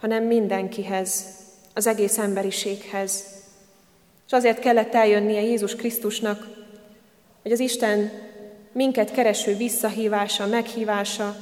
hanem 0.01 0.25
mindenkihez, 0.25 1.25
az 1.75 1.87
egész 1.87 2.19
emberiséghez. 2.19 3.25
És 4.27 4.33
azért 4.33 4.59
kellett 4.59 4.95
eljönnie 4.95 5.41
Jézus 5.41 5.75
Krisztusnak, 5.75 6.47
hogy 7.43 7.53
az 7.53 7.61
Isten 7.61 8.11
minket 8.73 9.11
kereső 9.11 9.57
visszahívása, 9.57 10.47
meghívása, 10.47 11.37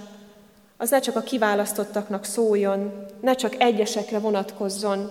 az 0.77 0.91
ne 0.91 1.01
csak 1.01 1.17
a 1.17 1.23
kiválasztottaknak 1.23 2.25
szóljon, 2.25 3.07
ne 3.21 3.35
csak 3.35 3.55
egyesekre 3.59 4.19
vonatkozzon. 4.19 5.11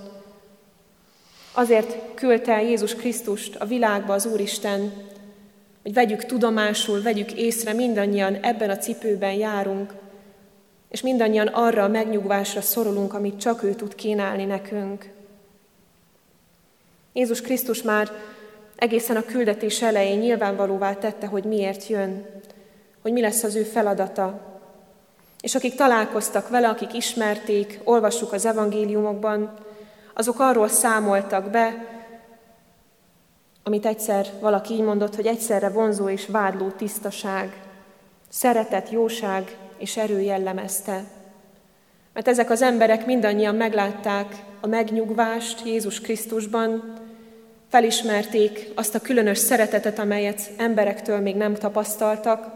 Azért 1.52 1.98
küldte 2.14 2.52
el 2.52 2.64
Jézus 2.64 2.96
Krisztust 2.96 3.56
a 3.56 3.66
világba 3.66 4.14
az 4.14 4.26
Úristen, 4.26 4.94
hogy 5.82 5.94
vegyük 5.94 6.26
tudomásul, 6.26 7.02
vegyük 7.02 7.32
észre, 7.32 7.74
mindannyian 7.74 8.36
ebben 8.36 8.70
a 8.70 8.78
cipőben 8.78 9.34
járunk, 9.34 9.94
és 10.90 11.02
mindannyian 11.02 11.48
arra 11.48 11.84
a 11.84 11.88
megnyugvásra 11.88 12.62
szorulunk, 12.62 13.14
amit 13.14 13.40
csak 13.40 13.64
ő 13.64 13.74
tud 13.74 13.96
kínálni 13.96 14.46
nekünk. 14.46 15.10
Jézus 17.14 17.42
Krisztus 17.42 17.82
már 17.82 18.12
egészen 18.76 19.16
a 19.16 19.26
küldetés 19.26 19.82
elején 19.82 20.20
nyilvánvalóvá 20.20 20.94
tette, 20.94 21.28
hogy 21.28 21.44
miért 21.44 21.88
jön, 21.88 22.26
hogy 23.02 23.12
mi 23.12 23.22
lesz 23.22 23.44
az 23.44 23.56
ő 23.56 23.64
feladata. 23.64 24.40
És 25.42 25.56
akik 25.56 25.76
találkoztak 25.76 26.50
vele, 26.50 26.70
akik 26.70 26.94
ismerték, 26.94 27.80
olvassuk 27.84 28.34
az 28.34 28.46
evangéliumokban, 28.46 29.54
azok 30.14 30.40
arról 30.40 30.68
számoltak 30.68 31.50
be, 31.50 31.86
amit 33.64 33.86
egyszer 33.86 34.28
valaki 34.40 34.74
így 34.74 34.82
mondott, 34.82 35.16
hogy 35.16 35.26
egyszerre 35.26 35.70
vonzó 35.70 36.10
és 36.10 36.26
vádló 36.26 36.70
tisztaság, 36.70 37.62
szeretet, 38.30 38.90
jóság 38.90 39.58
és 39.78 39.98
erő 39.98 40.20
jellemezte. 40.20 41.04
Mert 42.14 42.28
ezek 42.28 42.50
az 42.50 42.62
emberek 42.62 43.06
mindannyian 43.06 43.56
meglátták 43.56 44.36
a 44.62 44.68
megnyugvást 44.68 45.66
Jézus 45.66 46.02
Krisztusban, 46.02 46.94
felismerték 47.68 48.72
azt 48.76 48.96
a 48.96 49.00
különös 49.00 49.38
szeretetet, 49.38 50.00
amelyet 50.00 50.52
emberektől 50.58 51.20
még 51.20 51.36
nem 51.36 51.54
tapasztaltak, 51.54 52.48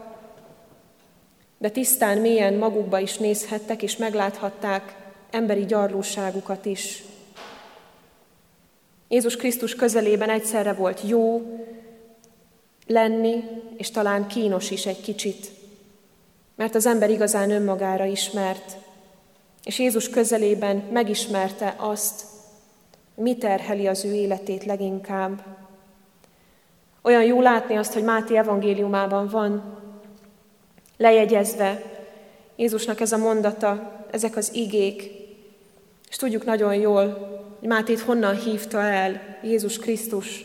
de 1.58 1.70
tisztán, 1.70 2.18
mélyen 2.18 2.54
magukba 2.54 2.98
is 2.98 3.16
nézhettek, 3.16 3.82
és 3.82 3.96
megláthatták 3.96 4.94
emberi 5.30 5.64
gyarlóságukat 5.64 6.64
is. 6.64 7.02
Jézus 9.08 9.36
Krisztus 9.36 9.74
közelében 9.74 10.30
egyszerre 10.30 10.72
volt 10.72 11.00
jó 11.08 11.42
lenni, 12.86 13.44
és 13.76 13.90
talán 13.90 14.26
kínos 14.26 14.70
is 14.70 14.86
egy 14.86 15.00
kicsit, 15.00 15.50
mert 16.56 16.74
az 16.74 16.86
ember 16.86 17.10
igazán 17.10 17.50
önmagára 17.50 18.04
ismert, 18.04 18.76
és 19.64 19.78
Jézus 19.78 20.08
közelében 20.08 20.76
megismerte 20.76 21.74
azt, 21.76 22.24
mi 23.14 23.36
terheli 23.36 23.86
az 23.86 24.04
ő 24.04 24.14
életét 24.14 24.64
leginkább. 24.64 25.44
Olyan 27.02 27.24
jó 27.24 27.40
látni 27.40 27.76
azt, 27.76 27.92
hogy 27.92 28.04
Máté 28.04 28.36
evangéliumában 28.36 29.28
van 29.28 29.78
lejegyezve 30.96 31.82
Jézusnak 32.56 33.00
ez 33.00 33.12
a 33.12 33.16
mondata, 33.16 33.92
ezek 34.10 34.36
az 34.36 34.54
igék, 34.54 35.02
és 36.08 36.16
tudjuk 36.16 36.44
nagyon 36.44 36.74
jól, 36.74 37.30
hogy 37.58 37.68
Mátét 37.68 38.00
honnan 38.00 38.36
hívta 38.36 38.80
el 38.80 39.38
Jézus 39.42 39.78
Krisztus. 39.78 40.44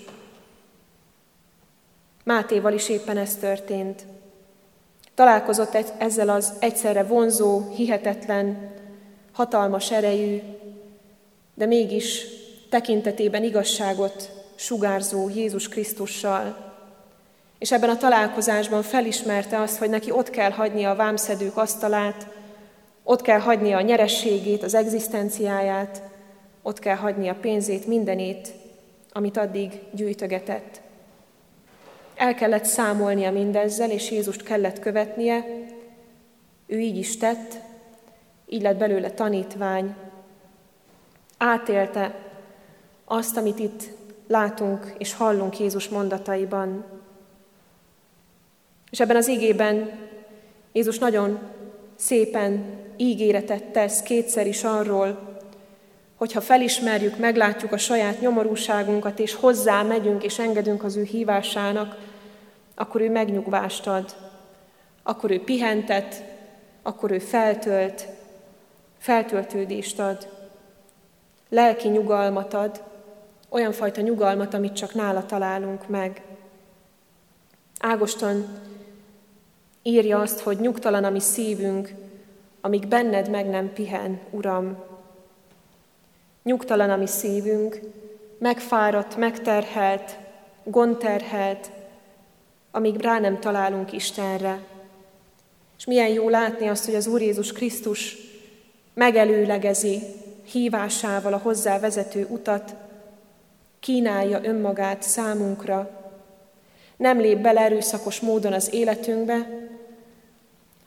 Mátéval 2.24 2.74
is 2.74 2.90
éppen 2.90 3.18
ez 3.18 3.36
történt. 3.36 4.06
Találkozott 5.18 5.78
ezzel 5.98 6.30
az 6.30 6.54
egyszerre 6.60 7.04
vonzó, 7.04 7.62
hihetetlen, 7.76 8.72
hatalmas 9.32 9.92
erejű, 9.92 10.42
de 11.54 11.66
mégis 11.66 12.26
tekintetében 12.70 13.44
igazságot 13.44 14.32
sugárzó 14.56 15.30
Jézus 15.30 15.70
Krisztussal. 15.70 16.74
És 17.60 17.72
ebben 17.72 17.90
a 17.90 17.98
találkozásban 17.98 18.82
felismerte 18.82 19.62
azt, 19.62 19.78
hogy 19.78 19.90
neki 19.90 20.12
ott 20.12 20.30
kell 20.30 20.52
hagynia 20.52 20.90
a 20.90 20.96
vámszedők 20.96 21.58
asztalát, 21.58 22.28
ott 23.04 23.22
kell 23.22 23.40
hagynia 23.40 23.78
a 23.78 23.82
nyerességét, 23.82 24.64
az 24.64 24.74
egzisztenciáját, 24.74 26.02
ott 26.62 26.80
kell 26.80 26.96
hagyni 26.96 27.28
a 27.28 27.38
pénzét, 27.42 27.88
mindenét, 27.88 28.54
amit 29.12 29.38
addig 29.38 29.80
gyűjtögetett. 29.92 30.82
El 32.18 32.36
kellett 32.36 32.66
számolnia 32.66 33.32
mindezzel, 33.32 33.92
és 33.92 34.12
Jézust 34.12 34.44
kellett 34.44 34.80
követnie. 34.80 35.46
Ő 36.66 36.80
így 36.80 36.98
is 36.98 37.18
tett, 37.18 37.56
így 38.46 38.62
lett 38.62 38.78
belőle 38.78 39.12
tanítvány. 39.12 39.96
Átélte 41.38 42.16
azt, 43.06 43.38
amit 43.38 43.60
itt 43.60 43.84
látunk 44.28 44.94
és 44.98 45.14
hallunk 45.14 45.60
Jézus 45.60 45.90
mondataiban. 45.90 46.86
És 48.90 49.00
ebben 49.00 49.16
az 49.16 49.28
igében 49.28 49.92
Jézus 50.72 50.98
nagyon 50.98 51.40
szépen 51.96 52.66
ígéretet 52.98 53.64
tesz 53.64 54.02
kétszer 54.02 54.48
is 54.48 54.64
arról, 54.64 55.40
hogyha 56.16 56.42
felismerjük, 56.42 57.18
meglátjuk 57.18 57.72
a 57.72 57.78
saját 57.78 58.22
nyomorúságunkat, 58.22 59.20
és 59.20 59.34
hozzá 59.34 59.82
megyünk, 59.84 60.24
és 60.24 60.40
engedünk 60.40 60.84
az 60.84 60.96
ő 60.96 61.04
hívásának, 61.04 62.07
akkor 62.80 63.02
ő 63.02 63.10
megnyugvást 63.10 63.88
ad, 63.88 64.16
akkor 65.04 65.32
ő 65.32 65.44
pihentet, 65.44 66.24
akkor 66.82 67.12
ő 67.12 67.20
feltölt, 67.20 68.08
feltöltődést 68.98 70.00
ad, 70.00 70.28
lelki 71.50 71.88
nyugalmat 71.88 72.54
ad, 72.54 72.84
olyan 73.50 73.72
fajta 73.72 74.02
nyugalmat, 74.02 74.54
amit 74.54 74.74
csak 74.74 74.94
nála 74.94 75.26
találunk 75.26 75.88
meg. 75.88 76.22
Ágoston 77.80 78.46
írja 79.82 80.20
azt, 80.20 80.40
hogy 80.40 80.60
nyugtalan 80.60 81.04
a 81.04 81.10
mi 81.10 81.20
szívünk, 81.20 81.94
amíg 82.62 82.88
benned 82.88 83.30
meg 83.30 83.50
nem 83.50 83.74
pihen, 83.74 84.20
Uram. 84.30 84.84
Nyugtalan 86.44 86.90
a 86.90 86.96
mi 86.96 87.08
szívünk, 87.08 87.80
megfáradt, 88.40 89.16
megterhelt, 89.16 90.18
gondterhelt, 90.64 91.72
amíg 92.72 93.02
rá 93.02 93.20
nem 93.20 93.40
találunk 93.40 93.92
Istenre. 93.92 94.60
És 95.78 95.86
milyen 95.86 96.08
jó 96.08 96.30
látni 96.30 96.68
azt, 96.68 96.86
hogy 96.86 96.96
az 96.96 97.08
Úr 97.08 97.22
Jézus 97.22 97.52
Krisztus 97.52 98.18
megelőlegezi 98.94 100.02
hívásával 100.52 101.34
a 101.34 101.38
hozzá 101.38 101.80
vezető 101.80 102.28
utat, 102.30 102.76
kínálja 103.80 104.40
önmagát 104.44 105.04
számunkra, 105.04 105.90
nem 106.98 107.20
lép 107.20 107.38
bele 107.38 107.62
erőszakos 107.62 108.20
módon 108.20 108.54
az 108.54 108.74
életünkbe, 108.74 109.68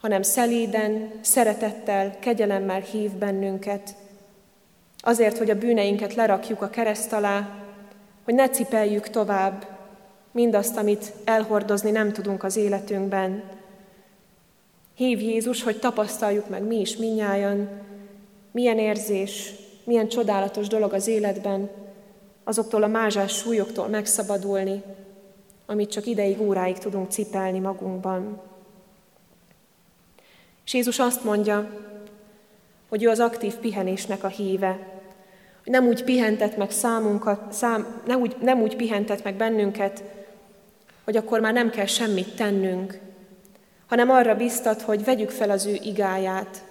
hanem 0.01 0.21
szelíden, 0.21 1.11
szeretettel, 1.21 2.19
kegyelemmel 2.19 2.79
hív 2.79 3.11
bennünket, 3.11 3.95
azért, 4.97 5.37
hogy 5.37 5.49
a 5.49 5.57
bűneinket 5.57 6.15
lerakjuk 6.15 6.61
a 6.61 6.69
kereszt 6.69 7.13
alá, 7.13 7.49
hogy 8.23 8.33
ne 8.33 8.49
cipeljük 8.49 9.09
tovább 9.09 9.70
mindazt, 10.31 10.77
amit 10.77 11.13
elhordozni 11.23 11.91
nem 11.91 12.13
tudunk 12.13 12.43
az 12.43 12.55
életünkben. 12.55 13.43
Hív 14.95 15.21
Jézus, 15.21 15.63
hogy 15.63 15.79
tapasztaljuk 15.79 16.49
meg 16.49 16.63
mi 16.63 16.79
is 16.79 16.97
minnyáján, 16.97 17.69
milyen 18.51 18.77
érzés, 18.77 19.53
milyen 19.83 20.07
csodálatos 20.07 20.67
dolog 20.67 20.93
az 20.93 21.07
életben, 21.07 21.69
azoktól 22.43 22.83
a 22.83 22.87
mázsás 22.87 23.37
súlyoktól 23.37 23.87
megszabadulni, 23.87 24.83
amit 25.65 25.91
csak 25.91 26.05
ideig, 26.05 26.41
óráig 26.41 26.77
tudunk 26.77 27.11
cipelni 27.11 27.59
magunkban. 27.59 28.41
És 30.65 30.73
Jézus 30.73 30.99
azt 30.99 31.23
mondja, 31.23 31.69
hogy 32.89 33.03
ő 33.03 33.09
az 33.09 33.19
aktív 33.19 33.55
pihenésnek 33.55 34.23
a 34.23 34.27
híve, 34.27 34.69
hogy 35.63 35.71
nem 35.71 35.87
úgy 35.87 36.03
pihentet 36.03 36.57
meg 36.57 36.71
számunkat, 36.71 37.53
szám, 37.53 38.01
nem, 38.07 38.21
úgy, 38.21 38.35
nem 38.41 38.61
úgy 38.61 38.75
pihentet 38.75 39.23
meg 39.23 39.35
bennünket, 39.35 40.03
hogy 41.03 41.17
akkor 41.17 41.39
már 41.39 41.53
nem 41.53 41.69
kell 41.69 41.85
semmit 41.85 42.35
tennünk, 42.35 42.99
hanem 43.87 44.09
arra 44.09 44.35
biztat, 44.35 44.81
hogy 44.81 45.03
vegyük 45.03 45.29
fel 45.29 45.49
az 45.49 45.65
ő 45.65 45.77
igáját, 45.83 46.63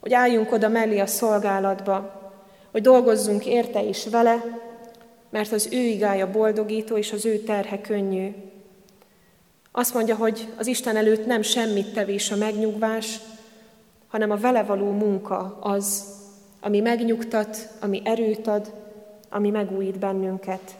hogy 0.00 0.12
álljunk 0.12 0.52
oda 0.52 0.68
mellé 0.68 0.98
a 0.98 1.06
szolgálatba, 1.06 2.22
hogy 2.70 2.82
dolgozzunk 2.82 3.46
érte 3.46 3.88
és 3.88 4.06
vele, 4.10 4.44
mert 5.30 5.52
az 5.52 5.68
ő 5.72 5.78
igája 5.78 6.30
boldogító, 6.30 6.96
és 6.96 7.12
az 7.12 7.26
ő 7.26 7.38
terhe 7.38 7.80
könnyű. 7.80 8.34
Azt 9.72 9.94
mondja, 9.94 10.16
hogy 10.16 10.48
az 10.56 10.66
Isten 10.66 10.96
előtt 10.96 11.26
nem 11.26 11.42
semmit 11.42 11.92
tevés 11.92 12.30
a 12.30 12.36
megnyugvás, 12.36 13.20
hanem 14.06 14.30
a 14.30 14.36
vele 14.36 14.62
való 14.62 14.90
munka 14.90 15.58
az, 15.60 16.04
ami 16.60 16.80
megnyugtat, 16.80 17.68
ami 17.80 18.02
erőt 18.04 18.46
ad, 18.46 18.72
ami 19.30 19.50
megújít 19.50 19.98
bennünket. 19.98 20.76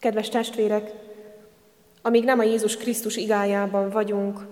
Kedves 0.00 0.28
testvérek, 0.28 0.92
amíg 2.02 2.24
nem 2.24 2.38
a 2.38 2.42
Jézus 2.42 2.76
Krisztus 2.76 3.16
igájában 3.16 3.90
vagyunk, 3.90 4.46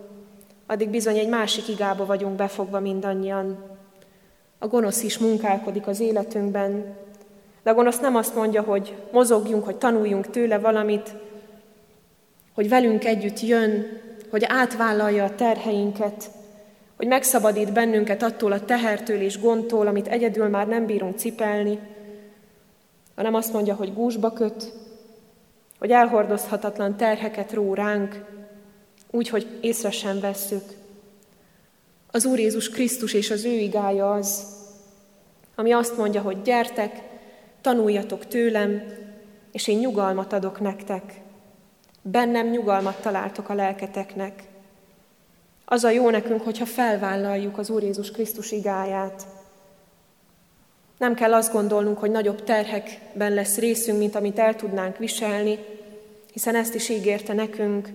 addig 0.66 0.88
bizony 0.88 1.18
egy 1.18 1.28
másik 1.28 1.68
igába 1.68 2.06
vagyunk 2.06 2.36
befogva 2.36 2.80
mindannyian. 2.80 3.64
A 4.58 4.66
gonosz 4.66 5.02
is 5.02 5.18
munkálkodik 5.18 5.86
az 5.86 6.00
életünkben, 6.00 6.96
de 7.62 7.70
a 7.70 7.74
gonosz 7.74 8.00
nem 8.00 8.16
azt 8.16 8.34
mondja, 8.34 8.62
hogy 8.62 8.96
mozogjunk, 9.12 9.64
hogy 9.64 9.76
tanuljunk 9.76 10.30
tőle 10.30 10.58
valamit, 10.58 11.14
hogy 12.54 12.68
velünk 12.68 13.04
együtt 13.04 13.40
jön, 13.40 14.00
hogy 14.30 14.44
átvállalja 14.46 15.24
a 15.24 15.34
terheinket, 15.34 16.30
hogy 16.96 17.06
megszabadít 17.06 17.72
bennünket 17.72 18.22
attól 18.22 18.52
a 18.52 18.64
tehertől 18.64 19.20
és 19.20 19.40
gondtól, 19.40 19.86
amit 19.86 20.08
egyedül 20.08 20.48
már 20.48 20.66
nem 20.66 20.86
bírunk 20.86 21.18
cipelni, 21.18 21.78
hanem 23.14 23.34
azt 23.34 23.52
mondja, 23.52 23.74
hogy 23.74 23.94
gúzsba 23.94 24.32
köt, 24.32 24.72
hogy 25.78 25.90
elhordozhatatlan 25.90 26.96
terheket 26.96 27.52
ró 27.52 27.74
ránk, 27.74 28.24
úgy, 29.10 29.28
hogy 29.28 29.58
észre 29.60 29.90
sem 29.90 30.20
vesszük. 30.20 30.64
Az 32.10 32.24
Úr 32.24 32.38
Jézus 32.38 32.68
Krisztus 32.68 33.12
és 33.12 33.30
az 33.30 33.44
ő 33.44 33.52
igája 33.52 34.12
az, 34.12 34.56
ami 35.54 35.72
azt 35.72 35.96
mondja, 35.96 36.20
hogy 36.20 36.42
gyertek, 36.42 37.02
tanuljatok 37.60 38.26
tőlem, 38.26 38.82
és 39.52 39.68
én 39.68 39.78
nyugalmat 39.78 40.32
adok 40.32 40.60
nektek. 40.60 41.20
Bennem 42.02 42.50
nyugalmat 42.50 43.00
találtok 43.00 43.48
a 43.48 43.54
lelketeknek. 43.54 44.42
Az 45.64 45.84
a 45.84 45.90
jó 45.90 46.10
nekünk, 46.10 46.42
hogyha 46.42 46.66
felvállaljuk 46.66 47.58
az 47.58 47.70
Úr 47.70 47.82
Jézus 47.82 48.10
Krisztus 48.10 48.52
igáját. 48.52 49.26
Nem 50.98 51.14
kell 51.14 51.34
azt 51.34 51.52
gondolnunk, 51.52 51.98
hogy 51.98 52.10
nagyobb 52.10 52.44
terhekben 52.44 53.32
lesz 53.32 53.58
részünk, 53.58 53.98
mint 53.98 54.14
amit 54.14 54.38
el 54.38 54.56
tudnánk 54.56 54.96
viselni, 54.96 55.58
hiszen 56.32 56.54
ezt 56.54 56.74
is 56.74 56.88
ígérte 56.88 57.32
nekünk. 57.32 57.88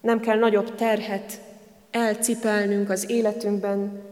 Nem 0.00 0.20
kell 0.20 0.38
nagyobb 0.38 0.74
terhet 0.74 1.40
elcipelnünk 1.90 2.90
az 2.90 3.10
életünkben, 3.10 4.02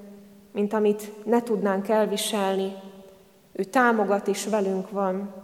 mint 0.53 0.73
amit 0.73 1.11
ne 1.25 1.43
tudnánk 1.43 1.89
elviselni. 1.89 2.73
Ő 3.53 3.65
támogat 3.65 4.29
és 4.29 4.45
velünk 4.45 4.91
van. 4.91 5.35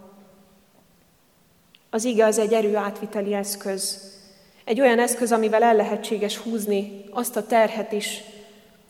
Az 1.91 2.05
ige 2.05 2.25
az 2.25 2.39
egy 2.39 2.53
erő 2.53 2.77
átviteli 2.77 3.35
eszköz. 3.35 4.13
Egy 4.65 4.81
olyan 4.81 4.99
eszköz, 4.99 5.33
amivel 5.33 5.63
el 5.63 5.77
lehetséges 5.77 6.37
húzni 6.37 7.05
azt 7.11 7.37
a 7.37 7.47
terhet 7.47 7.93
is, 7.93 8.23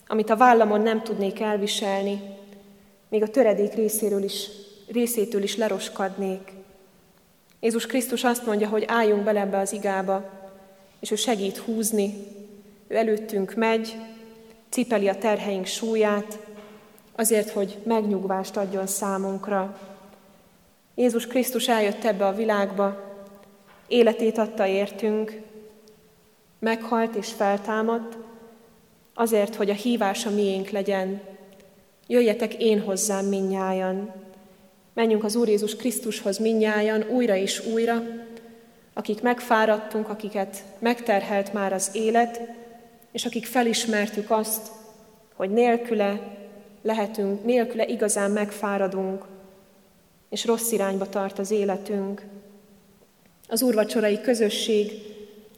amit 0.07 0.31
a 0.31 0.37
vállamon 0.37 0.81
nem 0.81 1.03
tudnék 1.03 1.41
elviselni, 1.41 2.39
még 3.11 3.23
a 3.23 3.29
töredék 3.29 3.75
részéről 3.75 4.23
is, 4.23 4.49
részétől 4.88 5.42
is 5.42 5.57
leroskadnék. 5.57 6.53
Jézus 7.61 7.87
Krisztus 7.87 8.25
azt 8.25 8.46
mondja, 8.46 8.68
hogy 8.68 8.85
álljunk 8.87 9.23
bele 9.23 9.40
ebbe 9.40 9.59
az 9.59 9.73
igába, 9.73 10.31
és 11.01 11.11
ő 11.11 11.14
segít 11.14 11.57
húzni. 11.57 12.14
Ő 12.88 12.96
előttünk 12.96 13.55
megy, 13.55 13.96
cipeli 14.68 15.09
a 15.09 15.18
terheink 15.18 15.66
súlyát, 15.66 16.38
azért, 17.12 17.51
hogy 17.51 17.79
megnyugvást 17.83 18.57
adjon 18.57 18.87
számunkra. 18.87 19.79
Jézus 20.94 21.27
Krisztus 21.27 21.68
eljött 21.68 22.05
ebbe 22.05 22.27
a 22.27 22.35
világba, 22.35 23.09
életét 23.88 24.38
adta 24.38 24.66
értünk, 24.66 25.40
meghalt 26.59 27.14
és 27.14 27.33
feltámadt, 27.33 28.16
azért, 29.14 29.55
hogy 29.55 29.70
a 29.70 29.75
hívása 29.75 30.31
miénk 30.31 30.68
legyen. 30.68 31.20
Jöjjetek 32.11 32.55
én 32.55 32.81
hozzám 32.81 33.25
minnyájan. 33.25 34.12
Menjünk 34.94 35.25
az 35.25 35.37
Úr 35.37 35.49
Jézus 35.49 35.77
Krisztushoz 35.77 36.38
minnyájan 36.38 37.05
újra 37.11 37.37
és 37.37 37.66
újra, 37.66 38.03
akik 38.94 39.23
megfáradtunk, 39.23 40.09
akiket 40.09 40.64
megterhelt 40.79 41.53
már 41.53 41.73
az 41.73 41.90
élet, 41.92 42.40
és 43.12 43.25
akik 43.25 43.46
felismertük 43.46 44.31
azt, 44.31 44.70
hogy 45.35 45.51
nélküle 45.51 46.37
lehetünk, 46.83 47.44
nélküle 47.44 47.87
igazán 47.87 48.31
megfáradunk, 48.31 49.25
és 50.31 50.44
rossz 50.44 50.70
irányba 50.70 51.09
tart 51.09 51.38
az 51.38 51.51
életünk. 51.51 52.23
Az 53.49 53.62
úrvacsorai 53.62 54.20
közösség, 54.20 54.92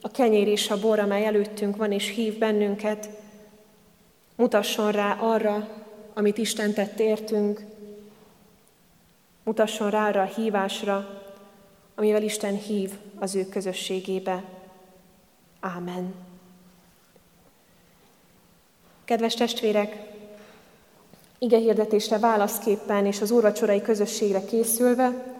a 0.01 0.11
kenyér 0.11 0.49
és 0.49 0.71
a 0.71 0.81
bor, 0.81 0.99
amely 0.99 1.27
előttünk 1.27 1.77
van 1.77 1.93
és 1.93 2.09
hív 2.09 2.39
bennünket, 2.39 3.09
mutasson 4.37 4.93
rá 4.93 5.13
arra, 5.21 5.82
amit 6.15 6.39
Isten 6.39 6.73
tett 6.73 7.01
értünk, 7.01 7.65
Mutasson 9.45 9.91
rá 9.91 10.09
arra 10.09 10.21
a 10.21 10.25
hívásra, 10.25 11.23
amivel 11.95 12.23
Isten 12.23 12.57
hív 12.57 12.91
az 13.19 13.35
ő 13.35 13.49
közösségébe. 13.49 14.45
Ámen. 15.61 16.15
Kedves 19.05 19.35
testvérek, 19.35 19.97
ige 21.39 21.59
hirdetésre 21.59 22.19
válaszképpen 22.19 23.07
és 23.07 23.21
az 23.21 23.31
úrvacsorai 23.31 23.83
közösségre 23.83 24.45
készülve 24.45 25.33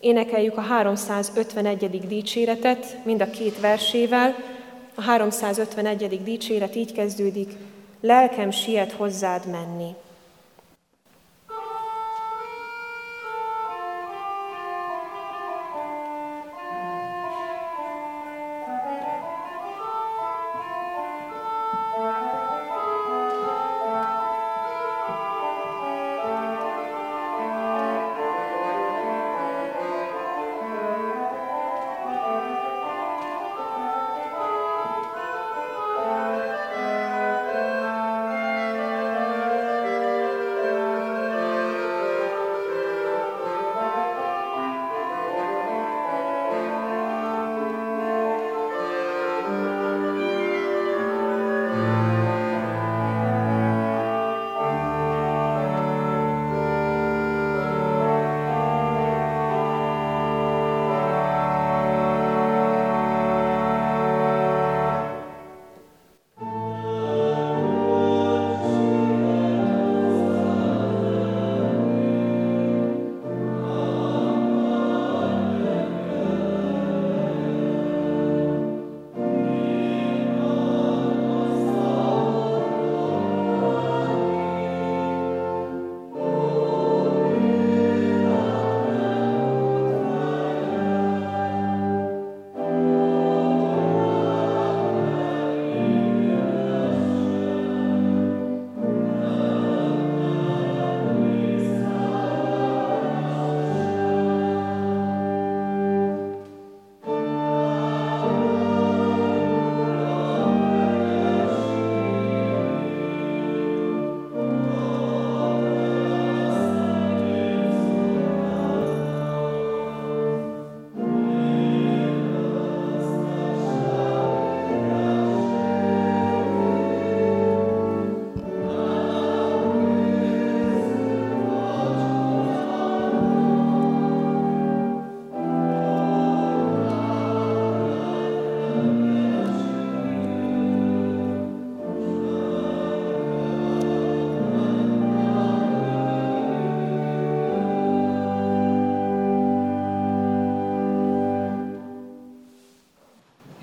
énekeljük 0.00 0.56
a 0.56 0.60
351. 0.60 2.06
dicséretet, 2.06 3.04
mind 3.04 3.20
a 3.20 3.30
két 3.30 3.60
versével. 3.60 4.34
A 4.94 5.00
351. 5.00 6.22
dicséret 6.22 6.76
így 6.76 6.92
kezdődik, 6.92 7.52
lelkem 8.00 8.50
siet 8.50 8.92
hozzád 8.92 9.46
menni. 9.46 9.94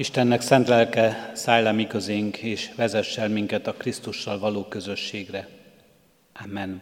Istennek 0.05 0.41
szent 0.41 0.67
lelke 0.67 1.31
szállj 1.33 1.87
közénk, 1.87 2.37
és 2.37 2.71
vezess 2.75 3.17
el 3.17 3.29
minket 3.29 3.67
a 3.67 3.73
Krisztussal 3.73 4.39
való 4.39 4.63
közösségre. 4.63 5.47
Amen. 6.43 6.81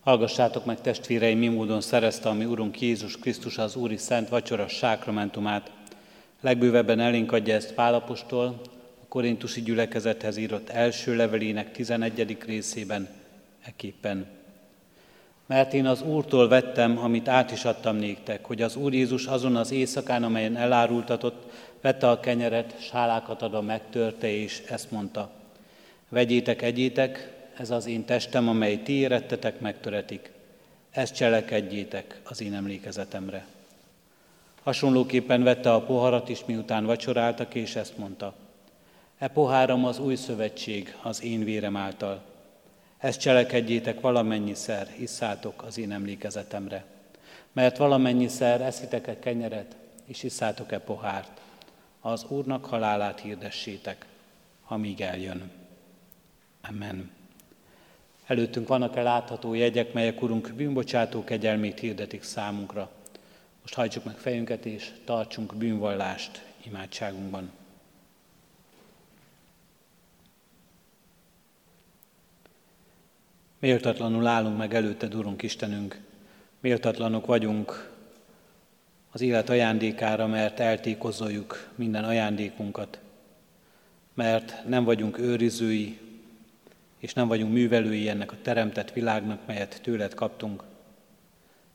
Hallgassátok 0.00 0.64
meg 0.64 0.80
testvéreim, 0.80 1.38
mi 1.38 1.48
módon 1.48 1.80
szerezte 1.80 2.28
a 2.28 2.32
mi 2.32 2.44
Urunk 2.44 2.80
Jézus 2.80 3.18
Krisztus 3.18 3.58
az 3.58 3.76
Úri 3.76 3.96
Szent 3.96 4.28
Vacsora 4.28 4.68
sákramentumát. 4.68 5.70
Legbővebben 6.40 7.00
elénk 7.00 7.32
adja 7.32 7.54
ezt 7.54 7.74
Pálapostól, 7.74 8.60
a 9.02 9.08
korintusi 9.08 9.62
gyülekezethez 9.62 10.36
írott 10.36 10.68
első 10.68 11.16
levelének 11.16 11.72
11. 11.72 12.36
részében, 12.46 13.08
eképpen. 13.64 14.26
Mert 15.46 15.72
én 15.72 15.86
az 15.86 16.02
Úrtól 16.02 16.48
vettem, 16.48 16.98
amit 16.98 17.28
át 17.28 17.50
is 17.50 17.64
adtam 17.64 17.96
néktek, 17.96 18.44
hogy 18.44 18.62
az 18.62 18.76
Úr 18.76 18.92
Jézus 18.92 19.26
azon 19.26 19.56
az 19.56 19.70
éjszakán, 19.70 20.22
amelyen 20.22 20.56
elárultatott, 20.56 21.52
vette 21.80 22.10
a 22.10 22.20
kenyeret, 22.20 22.74
sálákat 22.80 23.42
adva 23.42 23.60
megtörte, 23.60 24.28
és 24.28 24.62
ezt 24.68 24.90
mondta, 24.90 25.30
vegyétek, 26.08 26.62
egyétek, 26.62 27.32
ez 27.58 27.70
az 27.70 27.86
én 27.86 28.04
testem, 28.04 28.48
amely 28.48 28.82
ti 28.82 28.92
érettetek, 28.92 29.60
megtöretik. 29.60 30.32
Ezt 30.90 31.14
cselekedjétek 31.14 32.20
az 32.24 32.42
én 32.42 32.54
emlékezetemre. 32.54 33.46
Hasonlóképpen 34.62 35.42
vette 35.42 35.72
a 35.72 35.82
poharat 35.82 36.28
is, 36.28 36.44
miután 36.44 36.86
vacsoráltak, 36.86 37.54
és 37.54 37.76
ezt 37.76 37.98
mondta. 37.98 38.34
E 39.18 39.28
poháram 39.28 39.84
az 39.84 39.98
új 39.98 40.14
szövetség 40.14 40.96
az 41.02 41.22
én 41.22 41.44
vérem 41.44 41.76
által. 41.76 42.22
Ezt 43.04 43.20
cselekedjétek 43.20 44.00
valamennyiszer, 44.00 44.88
isszátok 44.98 45.62
az 45.62 45.78
én 45.78 45.92
emlékezetemre. 45.92 46.84
Mert 47.52 47.76
valamennyiszer 47.76 48.60
eszitek-e 48.60 49.18
kenyeret, 49.18 49.76
és 50.04 50.22
isszátok-e 50.22 50.78
pohárt, 50.78 51.40
az 52.00 52.24
Úrnak 52.28 52.64
halálát 52.64 53.20
hirdessétek, 53.20 54.06
amíg 54.66 55.00
eljön. 55.00 55.50
Amen. 56.68 57.10
Előttünk 58.26 58.68
vannak-e 58.68 59.02
látható 59.02 59.54
jegyek, 59.54 59.92
melyek 59.92 60.22
Urunk 60.22 60.52
bűnbocsátó 60.54 61.24
kegyelmét 61.24 61.78
hirdetik 61.78 62.22
számunkra. 62.22 62.90
Most 63.60 63.74
hajtsuk 63.74 64.04
meg 64.04 64.16
fejünket, 64.16 64.66
és 64.66 64.92
tartsunk 65.04 65.54
bűnvallást 65.54 66.44
imádságunkban. 66.62 67.50
Méltatlanul 73.64 74.26
állunk 74.26 74.58
meg 74.58 74.74
előtted, 74.74 75.14
Urunk 75.14 75.42
Istenünk, 75.42 76.00
méltatlanok 76.60 77.26
vagyunk 77.26 77.92
az 79.12 79.20
élet 79.20 79.48
ajándékára, 79.48 80.26
mert 80.26 80.60
eltékozoljuk 80.60 81.70
minden 81.74 82.04
ajándékunkat, 82.04 83.00
mert 84.14 84.62
nem 84.68 84.84
vagyunk 84.84 85.18
őrizői, 85.18 85.98
és 86.98 87.12
nem 87.12 87.28
vagyunk 87.28 87.52
művelői 87.52 88.08
ennek 88.08 88.32
a 88.32 88.36
teremtett 88.42 88.92
világnak, 88.92 89.46
melyet 89.46 89.80
tőled 89.82 90.14
kaptunk, 90.14 90.62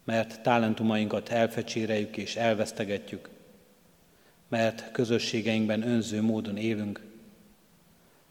mert 0.03 0.41
talentumainkat 0.41 1.29
elfecséreljük 1.29 2.17
és 2.17 2.35
elvesztegetjük, 2.35 3.29
mert 4.47 4.91
közösségeinkben 4.91 5.87
önző 5.87 6.21
módon 6.21 6.57
élünk, 6.57 7.01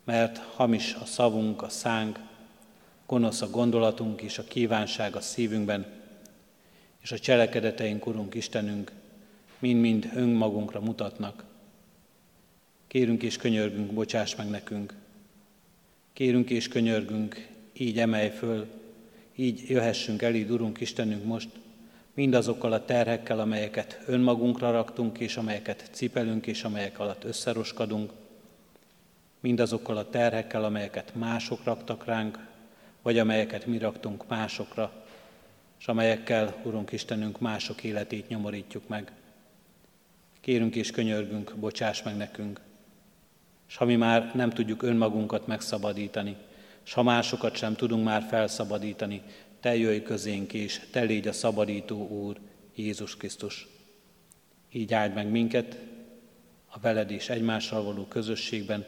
mert 0.05 0.39
hamis 0.39 0.95
a 0.95 1.05
szavunk, 1.05 1.63
a 1.63 1.69
szánk, 1.69 2.27
gonosz 3.09 3.43
a 3.43 3.51
gondolatunk 3.51 4.23
és 4.23 4.39
a 4.39 4.45
kívánság 4.45 5.17
a 5.17 5.21
szívünkben, 5.21 5.87
és 7.01 7.13
a 7.13 7.19
cselekedeteink, 7.19 8.07
Urunk 8.07 8.35
Istenünk, 8.35 8.93
mind-mind 9.59 10.11
önmagunkra 10.15 10.81
mutatnak. 10.81 11.45
Kérünk 12.87 13.23
és 13.23 13.37
könyörgünk, 13.37 13.93
bocsáss 13.93 14.35
meg 14.35 14.49
nekünk. 14.49 14.95
Kérünk 16.13 16.51
és 16.51 16.69
könyörgünk, 16.69 17.49
így 17.73 17.99
emelj 17.99 18.29
föl, 18.29 18.67
így 19.37 19.65
jöhessünk 19.69 20.23
eléd, 20.23 20.51
Urunk 20.51 20.81
Istenünk 20.81 21.25
most, 21.25 21.49
mindazokkal 22.15 22.73
a 22.73 22.85
terhekkel, 22.85 23.41
amelyeket 23.41 24.01
önmagunkra 24.07 24.71
raktunk, 24.71 25.19
és 25.19 25.37
amelyeket 25.37 25.89
cipelünk, 25.91 26.47
és 26.47 26.65
amelyek 26.65 26.99
alatt 26.99 27.25
összeroskadunk, 27.25 28.13
mindazokkal 29.41 29.97
a 29.97 30.11
terhekkel, 30.11 30.65
amelyeket 30.65 31.15
mások 31.15 31.65
raktak 31.65 32.05
ránk, 32.05 32.48
vagy 33.03 33.19
amelyeket 33.19 33.67
mi 33.67 33.79
raktunk 33.79 34.29
másokra, 34.29 35.07
és 35.79 35.89
amelyekkel, 35.89 36.57
Urunk 36.63 36.93
Istenünk, 36.93 37.41
mások 37.41 37.83
életét 37.85 38.29
nyomorítjuk 38.29 38.89
meg. 38.89 39.13
Kérünk 40.41 40.75
és 40.75 40.91
könyörgünk, 40.91 41.55
bocsáss 41.57 42.03
meg 42.03 42.17
nekünk, 42.17 42.61
és 43.69 43.77
ha 43.77 43.85
mi 43.85 43.97
már 43.97 44.35
nem 44.35 44.51
tudjuk 44.51 44.83
önmagunkat 44.83 45.47
megszabadítani, 45.47 46.37
és 46.85 46.93
ha 46.93 47.03
másokat 47.03 47.57
sem 47.57 47.75
tudunk 47.75 48.05
már 48.05 48.23
felszabadítani, 48.23 49.23
te 49.61 49.77
jöjj 49.77 50.03
közénk, 50.03 50.53
és 50.53 50.81
te 50.91 51.01
légy 51.01 51.29
a 51.29 51.33
szabadító 51.33 52.09
Úr, 52.09 52.37
Jézus 52.75 53.17
Krisztus. 53.17 53.67
Így 54.73 54.95
áld 54.95 55.15
meg 55.15 55.31
minket 55.31 55.79
a 56.67 56.79
veled 56.79 57.11
és 57.11 57.29
egymással 57.29 57.83
való 57.83 58.05
közösségben, 58.05 58.87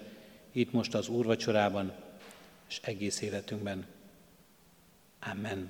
itt 0.53 0.73
most 0.73 0.95
az 0.95 1.09
úrvacsorában, 1.09 1.93
és 2.69 2.81
egész 2.83 3.21
életünkben. 3.21 3.87
Amen. 5.21 5.69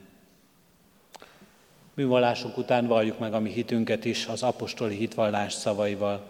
Művallások 1.95 2.57
után 2.57 2.87
valljuk 2.87 3.19
meg 3.19 3.35
a 3.35 3.41
mi 3.41 3.51
hitünket 3.51 4.05
is 4.05 4.27
az 4.27 4.43
apostoli 4.43 4.95
hitvallás 4.95 5.53
szavaival. 5.53 6.29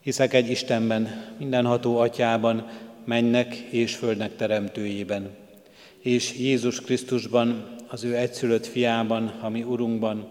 Hiszek 0.00 0.34
egy 0.34 0.50
Istenben, 0.50 1.34
mindenható 1.38 1.98
atyában, 1.98 2.68
mennek 3.04 3.54
és 3.54 3.94
földnek 3.94 4.36
teremtőjében, 4.36 5.30
és 5.98 6.38
Jézus 6.38 6.80
Krisztusban, 6.80 7.76
az 7.88 8.04
ő 8.04 8.16
egyszülött 8.16 8.66
fiában, 8.66 9.26
a 9.26 9.48
mi 9.48 9.62
Urunkban, 9.62 10.28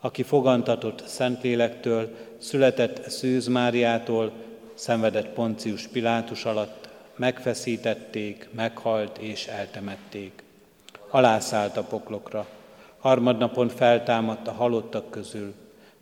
aki 0.00 0.22
fogantatott 0.22 1.06
Szentlélektől, 1.06 2.16
született 2.38 3.10
Szűz 3.10 3.46
Máriától, 3.46 4.32
szenvedett 4.74 5.28
Poncius 5.28 5.86
Pilátus 5.86 6.44
alatt, 6.44 6.88
megfeszítették, 7.16 8.48
meghalt 8.52 9.18
és 9.18 9.46
eltemették. 9.46 10.42
Alászállt 11.10 11.76
a 11.76 11.82
poklokra, 11.82 12.46
harmadnapon 12.98 13.68
feltámadt 13.68 14.48
a 14.48 14.52
halottak 14.52 15.10
közül, 15.10 15.54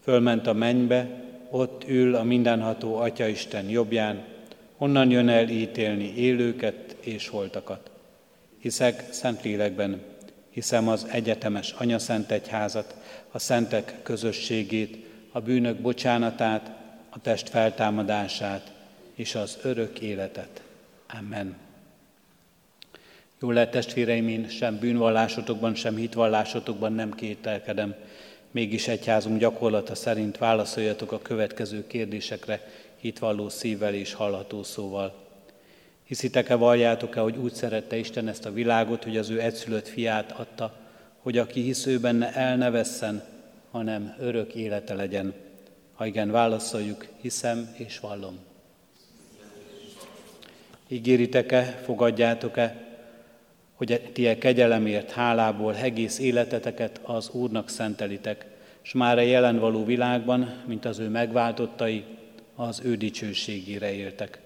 fölment 0.03 0.47
a 0.47 0.53
mennybe, 0.53 1.25
ott 1.51 1.88
ül 1.88 2.14
a 2.14 2.23
mindenható 2.23 2.97
Atyaisten 2.97 3.68
jobbján, 3.68 4.25
onnan 4.79 5.11
jön 5.11 5.29
el 5.29 5.49
ítélni 5.49 6.14
élőket 6.16 6.97
és 7.01 7.29
holtakat. 7.29 7.90
Hiszek 8.61 9.12
Szentlélekben, 9.12 10.03
hiszem 10.51 10.88
az 10.88 11.07
egyetemes 11.11 11.73
Anyaszent 11.73 12.31
Egyházat, 12.31 12.94
a 13.31 13.38
szentek 13.38 13.94
közösségét, 14.03 15.07
a 15.33 15.40
bűnök 15.40 15.81
bocsánatát, 15.81 16.71
a 17.11 17.21
test 17.21 17.49
feltámadását 17.49 18.73
és 19.14 19.35
az 19.35 19.59
örök 19.62 20.01
életet. 20.01 20.62
Amen. 21.18 21.67
Jó 23.40 23.51
lehet 23.51 23.70
testvéreim, 23.70 24.29
én 24.29 24.48
sem 24.48 24.79
bűnvallásotokban, 24.79 25.74
sem 25.74 25.96
hitvallásotokban 25.96 26.92
nem 26.92 27.12
kételkedem. 27.12 27.94
Mégis 28.51 28.88
egyházunk 28.88 29.38
gyakorlata 29.38 29.94
szerint 29.94 30.38
válaszoljatok 30.38 31.12
a 31.12 31.22
következő 31.22 31.87
kérdésekre 31.87 32.68
hitvalló 32.96 33.48
szívvel 33.48 33.94
és 33.94 34.12
hallható 34.12 34.62
szóval. 34.62 35.14
Hiszitek-e, 36.05 36.55
valljátok-e, 36.55 37.20
hogy 37.20 37.37
úgy 37.37 37.53
szerette 37.53 37.96
Isten 37.96 38.29
ezt 38.29 38.44
a 38.44 38.53
világot, 38.53 39.05
hogy 39.05 39.16
az 39.16 39.31
ő 39.31 39.40
egyszülött 39.40 39.88
fiát 39.88 40.33
adta, 40.33 40.77
hogy 41.18 41.38
aki 41.38 41.61
hisző 41.61 41.98
benne 41.98 42.33
el 42.33 42.57
ne 42.57 42.70
vesszen, 42.70 43.22
hanem 43.70 44.14
örök 44.18 44.55
élete 44.55 44.94
legyen. 44.94 45.35
Ha 45.94 46.07
igen, 46.07 46.31
válaszoljuk, 46.31 47.07
hiszem 47.20 47.74
és 47.77 47.98
vallom. 48.01 48.38
Ígéritek-e, 50.88 51.62
fogadjátok-e, 51.85 52.88
hogy 53.78 54.10
ti 54.12 54.26
e 54.26 54.38
kegyelemért, 54.38 55.10
hálából 55.10 55.76
egész 55.76 56.18
életeteket 56.18 57.00
az 57.02 57.30
Úrnak 57.32 57.68
szentelitek, 57.68 58.46
és 58.82 58.92
már 58.92 59.18
a 59.18 59.20
jelen 59.20 59.58
való 59.58 59.84
világban, 59.84 60.54
mint 60.66 60.84
az 60.84 60.98
ő 60.98 61.08
megváltottai, 61.08 62.04
az 62.54 62.80
ő 62.84 62.96
dicsőségére 62.96 63.92
éltek. 63.92 64.38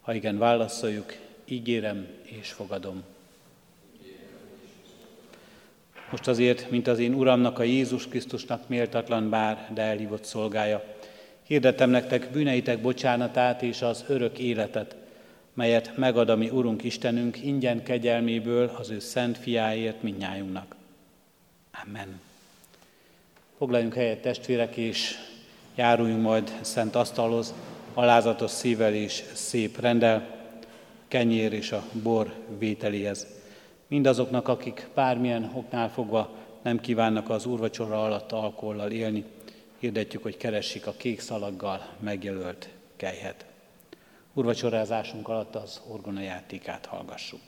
Ha 0.00 0.14
igen, 0.14 0.38
válaszoljuk, 0.38 1.16
ígérem 1.44 2.06
és 2.22 2.52
fogadom. 2.52 3.02
Most 6.10 6.28
azért, 6.28 6.70
mint 6.70 6.86
az 6.86 6.98
én 6.98 7.14
Uramnak, 7.14 7.58
a 7.58 7.62
Jézus 7.62 8.08
Krisztusnak 8.08 8.68
méltatlan 8.68 9.30
bár, 9.30 9.70
de 9.74 9.82
elhívott 9.82 10.24
szolgája, 10.24 10.84
hirdetem 11.42 11.90
nektek 11.90 12.30
bűneitek 12.32 12.80
bocsánatát 12.80 13.62
és 13.62 13.82
az 13.82 14.04
örök 14.08 14.38
életet, 14.38 14.96
melyet 15.58 15.96
megad 15.96 16.28
a 16.28 16.36
mi 16.36 16.50
Urunk 16.50 16.84
Istenünk 16.84 17.42
ingyen 17.42 17.82
kegyelméből 17.82 18.70
az 18.78 18.90
ő 18.90 18.98
szent 18.98 19.38
fiáért 19.38 20.02
mindnyájunknak. 20.02 20.74
Amen. 21.86 22.20
Foglaljunk 23.56 23.94
helyet 23.94 24.22
testvérek, 24.22 24.76
és 24.76 25.14
járuljunk 25.74 26.22
majd 26.22 26.58
szent 26.60 26.94
asztalhoz, 26.94 27.54
alázatos 27.94 28.50
szívvel 28.50 28.94
és 28.94 29.24
szép 29.34 29.80
rendel, 29.80 30.46
kenyér 31.08 31.52
és 31.52 31.72
a 31.72 31.84
bor 32.02 32.34
vételéhez. 32.58 33.26
Mindazoknak, 33.86 34.48
akik 34.48 34.88
bármilyen 34.94 35.50
oknál 35.54 35.90
fogva 35.90 36.30
nem 36.62 36.80
kívánnak 36.80 37.30
az 37.30 37.46
úrvacsora 37.46 38.04
alatt 38.04 38.32
alkollal 38.32 38.90
élni, 38.90 39.24
hirdetjük, 39.78 40.22
hogy 40.22 40.36
keressék 40.36 40.86
a 40.86 40.94
kék 40.96 41.20
szalaggal 41.20 41.86
megjelölt 42.00 42.68
kejhet. 42.96 43.47
Úrvacsorázásunk 44.38 45.28
alatt 45.28 45.54
az 45.54 45.80
orgona 45.88 46.20
játékát 46.20 46.86
hallgassuk. 46.86 47.40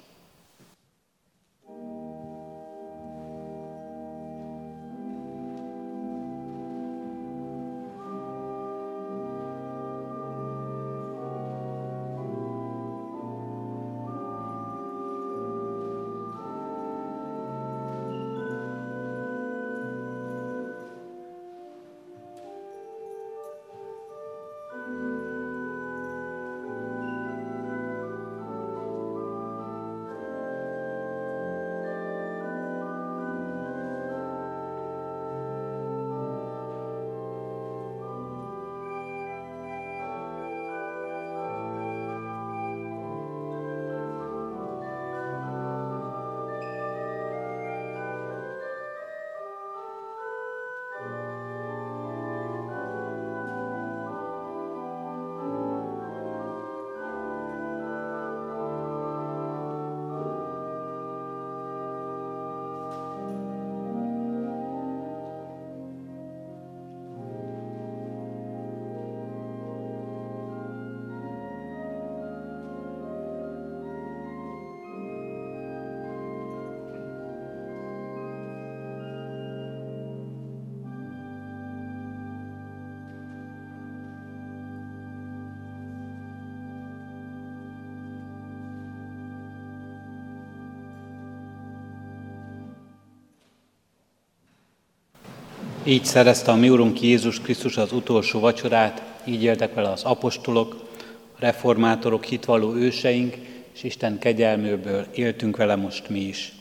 Így 95.85 96.05
szerezte 96.05 96.51
a 96.51 96.57
mi 96.57 96.69
Urunk 96.69 97.01
Jézus 97.01 97.41
Krisztus 97.41 97.77
az 97.77 97.93
utolsó 97.93 98.41
vacsorát, 98.41 99.03
így 99.25 99.43
éltek 99.43 99.75
vele 99.75 99.89
az 99.89 100.03
apostolok, 100.03 100.91
a 101.33 101.37
reformátorok, 101.39 102.25
hitvalló 102.25 102.75
őseink, 102.75 103.37
és 103.75 103.83
Isten 103.83 104.19
kegyelmőből 104.19 105.07
éltünk 105.15 105.57
vele 105.57 105.77
most 105.77 106.09
mi 106.09 106.21
is. 106.21 106.53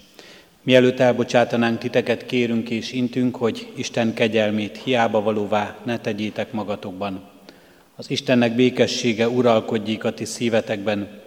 Mielőtt 0.64 1.00
elbocsátanánk 1.00 1.80
titeket, 1.80 2.26
kérünk 2.26 2.70
és 2.70 2.92
intünk, 2.92 3.36
hogy 3.36 3.72
Isten 3.76 4.14
kegyelmét 4.14 4.82
hiába 4.84 5.22
valóvá 5.22 5.78
ne 5.84 6.00
tegyétek 6.00 6.52
magatokban. 6.52 7.30
Az 7.96 8.10
Istennek 8.12 8.56
békessége 8.56 9.30
uralkodjék 9.30 10.04
a 10.04 10.14
ti 10.14 10.26
szívetekben, 10.26 11.22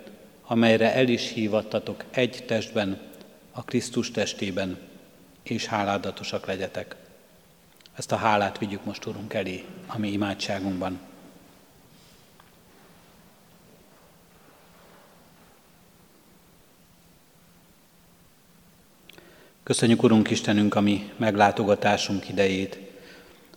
amelyre 0.47 0.95
el 0.95 1.09
is 1.09 1.33
hívattatok 1.33 2.05
egy 2.11 2.45
testben, 2.47 2.99
a 3.53 3.65
Krisztus 3.65 4.11
testében, 4.11 4.79
és 5.43 5.67
háládatosak 5.67 6.47
legyetek. 6.47 6.97
Ezt 7.97 8.13
a 8.13 8.17
hálát 8.17 8.59
vigyük 8.59 8.85
most, 8.85 9.07
Urunk, 9.07 9.35
elé 9.35 9.65
a 9.87 9.99
mi 9.99 10.09
imádságunkban. 10.09 11.01
Köszönjük, 19.63 20.03
Urunk 20.03 20.31
Istenünk, 20.31 20.75
a 20.75 20.81
mi 20.81 21.13
meglátogatásunk 21.17 22.29
idejét, 22.29 22.79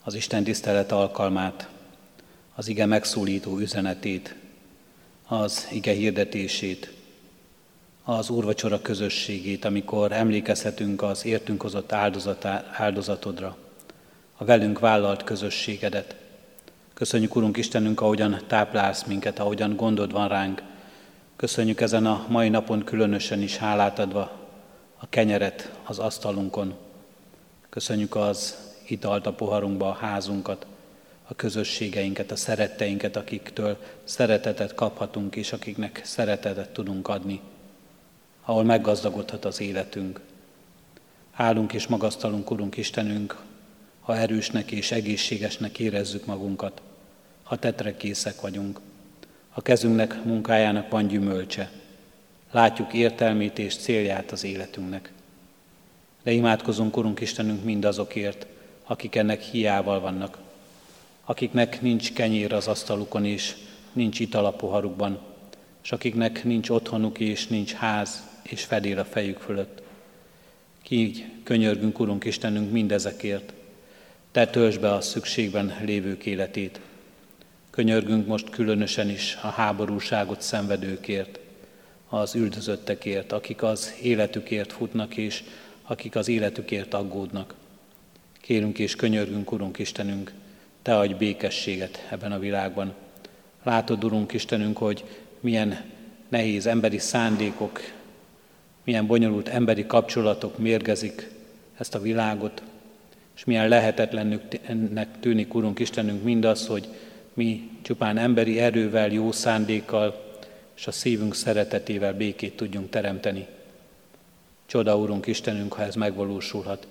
az 0.04 0.14
Isten 0.14 0.44
tisztelet 0.44 0.92
alkalmát, 0.92 1.70
az 2.56 2.68
ige 2.68 2.86
megszólító 2.86 3.58
üzenetét, 3.58 4.36
az 5.28 5.68
ige 5.72 5.92
hirdetését, 5.92 6.94
az 8.04 8.30
úrvacsora 8.30 8.82
közösségét, 8.82 9.66
amikor 9.66 10.12
emlékezhetünk 10.12 11.02
az 11.02 11.26
értünk 11.26 11.62
hozott 11.62 11.92
áldozatodra, 12.72 13.58
a 14.38 14.46
velünk 14.46 14.80
vállalt 14.80 15.24
közösségedet. 15.24 16.16
Köszönjük, 16.94 17.36
Urunk 17.36 17.58
Istenünk, 17.58 18.02
ahogyan 18.02 18.42
táplálsz 18.48 19.04
minket, 19.04 19.40
ahogyan 19.40 19.76
gondod 19.76 20.12
van 20.12 20.28
ránk. 20.28 20.62
Köszönjük 21.36 21.82
ezen 21.82 22.06
a 22.06 22.26
mai 22.30 22.50
napon 22.50 22.84
különösen 22.84 23.42
is 23.42 23.58
hálát 23.58 24.00
adva 24.00 24.32
a 24.98 25.10
kenyeret 25.10 25.72
az 25.84 26.00
asztalunkon. 26.00 26.74
Köszönjük 27.70 28.16
az 28.16 28.58
italt 28.88 29.26
a 29.26 29.34
poharunkba, 29.34 29.90
a 29.90 29.94
házunkat, 29.94 30.66
a 31.28 31.36
közösségeinket, 31.36 32.32
a 32.32 32.36
szeretteinket, 32.36 33.16
akiktől 33.16 33.78
szeretetet 34.04 34.76
kaphatunk, 34.76 35.36
és 35.36 35.54
akiknek 35.54 36.02
szeretetet 36.04 36.70
tudunk 36.70 37.08
adni, 37.08 37.42
ahol 38.46 38.64
meggazdagodhat 38.64 39.46
az 39.46 39.62
életünk. 39.62 40.20
Hálunk 41.32 41.74
és 41.74 41.88
magasztalunk, 41.88 42.52
Urunk 42.52 42.78
Istenünk, 42.78 43.36
ha 44.06 44.18
erősnek 44.18 44.72
és 44.72 44.92
egészségesnek 44.92 45.80
érezzük 45.80 46.26
magunkat, 46.26 46.82
ha 47.44 47.56
tetre 47.56 47.98
készek 47.98 48.42
vagyunk, 48.42 48.80
a 49.54 49.62
kezünknek, 49.62 50.24
munkájának 50.24 50.90
van 50.90 51.08
gyümölcse, 51.08 51.72
látjuk 52.52 52.94
értelmét 52.94 53.60
és 53.60 53.76
célját 53.76 54.32
az 54.32 54.44
életünknek. 54.44 55.12
De 56.24 56.32
imádkozunk, 56.32 56.98
Urunk 56.98 57.20
Istenünk, 57.20 57.64
mindazokért, 57.64 58.46
akik 58.84 59.16
ennek 59.16 59.42
hiával 59.42 60.00
vannak, 60.00 60.38
akiknek 61.24 61.82
nincs 61.82 62.14
kenyér 62.14 62.54
az 62.54 62.68
asztalukon 62.68 63.26
és 63.26 63.56
nincs 63.94 64.20
ital 64.20 64.46
a 64.46 64.52
poharukban, 64.52 65.20
és 65.84 65.92
akiknek 65.92 66.44
nincs 66.44 66.70
otthonuk 66.70 67.20
és 67.20 67.48
nincs 67.48 67.74
ház 67.74 68.24
és 68.44 68.64
fedél 68.64 69.00
a 69.00 69.06
fejük 69.06 69.38
fölött. 69.38 69.82
Így 70.90 71.26
könyörgünk, 71.44 72.00
Urunk 72.00 72.26
Istenünk, 72.26 72.72
mindezekért. 72.72 73.54
Te 74.36 74.48
töltsd 74.48 74.80
be 74.80 74.94
a 74.94 75.02
szükségben 75.02 75.74
lévők 75.86 76.26
életét. 76.26 76.80
Könyörgünk 77.70 78.28
most 78.28 78.50
különösen 78.50 79.10
is 79.10 79.38
a 79.42 79.48
háborúságot 79.48 80.42
szenvedőkért, 80.42 81.40
az 82.10 82.36
üldözöttekért, 82.36 83.32
akik 83.32 83.64
az 83.64 83.94
életükért 84.02 84.72
futnak, 84.72 85.18
és 85.18 85.44
akik 85.84 86.16
az 86.16 86.28
életükért 86.28 86.94
aggódnak. 86.94 87.54
Kérünk 88.42 88.80
és 88.80 88.96
könyörgünk, 88.96 89.52
Urunk 89.52 89.80
Istenünk, 89.80 90.32
Te 90.82 90.98
adj 90.98 91.14
békességet 91.14 92.08
ebben 92.10 92.32
a 92.32 92.40
világban. 92.40 92.94
Látod, 93.64 94.04
Urunk 94.04 94.34
Istenünk, 94.34 94.78
hogy 94.78 95.04
milyen 95.40 95.82
nehéz 96.30 96.66
emberi 96.66 96.98
szándékok, 96.98 97.80
milyen 98.84 99.08
bonyolult 99.08 99.48
emberi 99.48 99.86
kapcsolatok 99.86 100.58
mérgezik 100.58 101.30
ezt 101.78 101.96
a 101.96 102.02
világot, 102.02 102.62
és 103.36 103.46
milyen 103.46 103.68
lehetetlennek 103.68 105.20
tűnik, 105.20 105.54
Urunk 105.54 105.80
Istenünk, 105.80 106.24
mindaz, 106.24 106.68
hogy 106.68 106.88
mi 107.34 107.70
csupán 107.82 108.18
emberi 108.18 108.60
erővel, 108.60 109.12
jó 109.12 109.32
szándékkal, 109.32 110.24
és 110.76 110.88
a 110.88 110.92
szívünk 110.92 111.36
szeretetével 111.36 112.14
békét 112.14 112.56
tudjunk 112.56 112.90
teremteni. 112.90 113.48
Csoda, 114.66 114.98
Urunk 114.98 115.28
Istenünk, 115.28 115.74
ha 115.74 115.84
ez 115.84 115.96
megvalósulhat, 115.96 116.88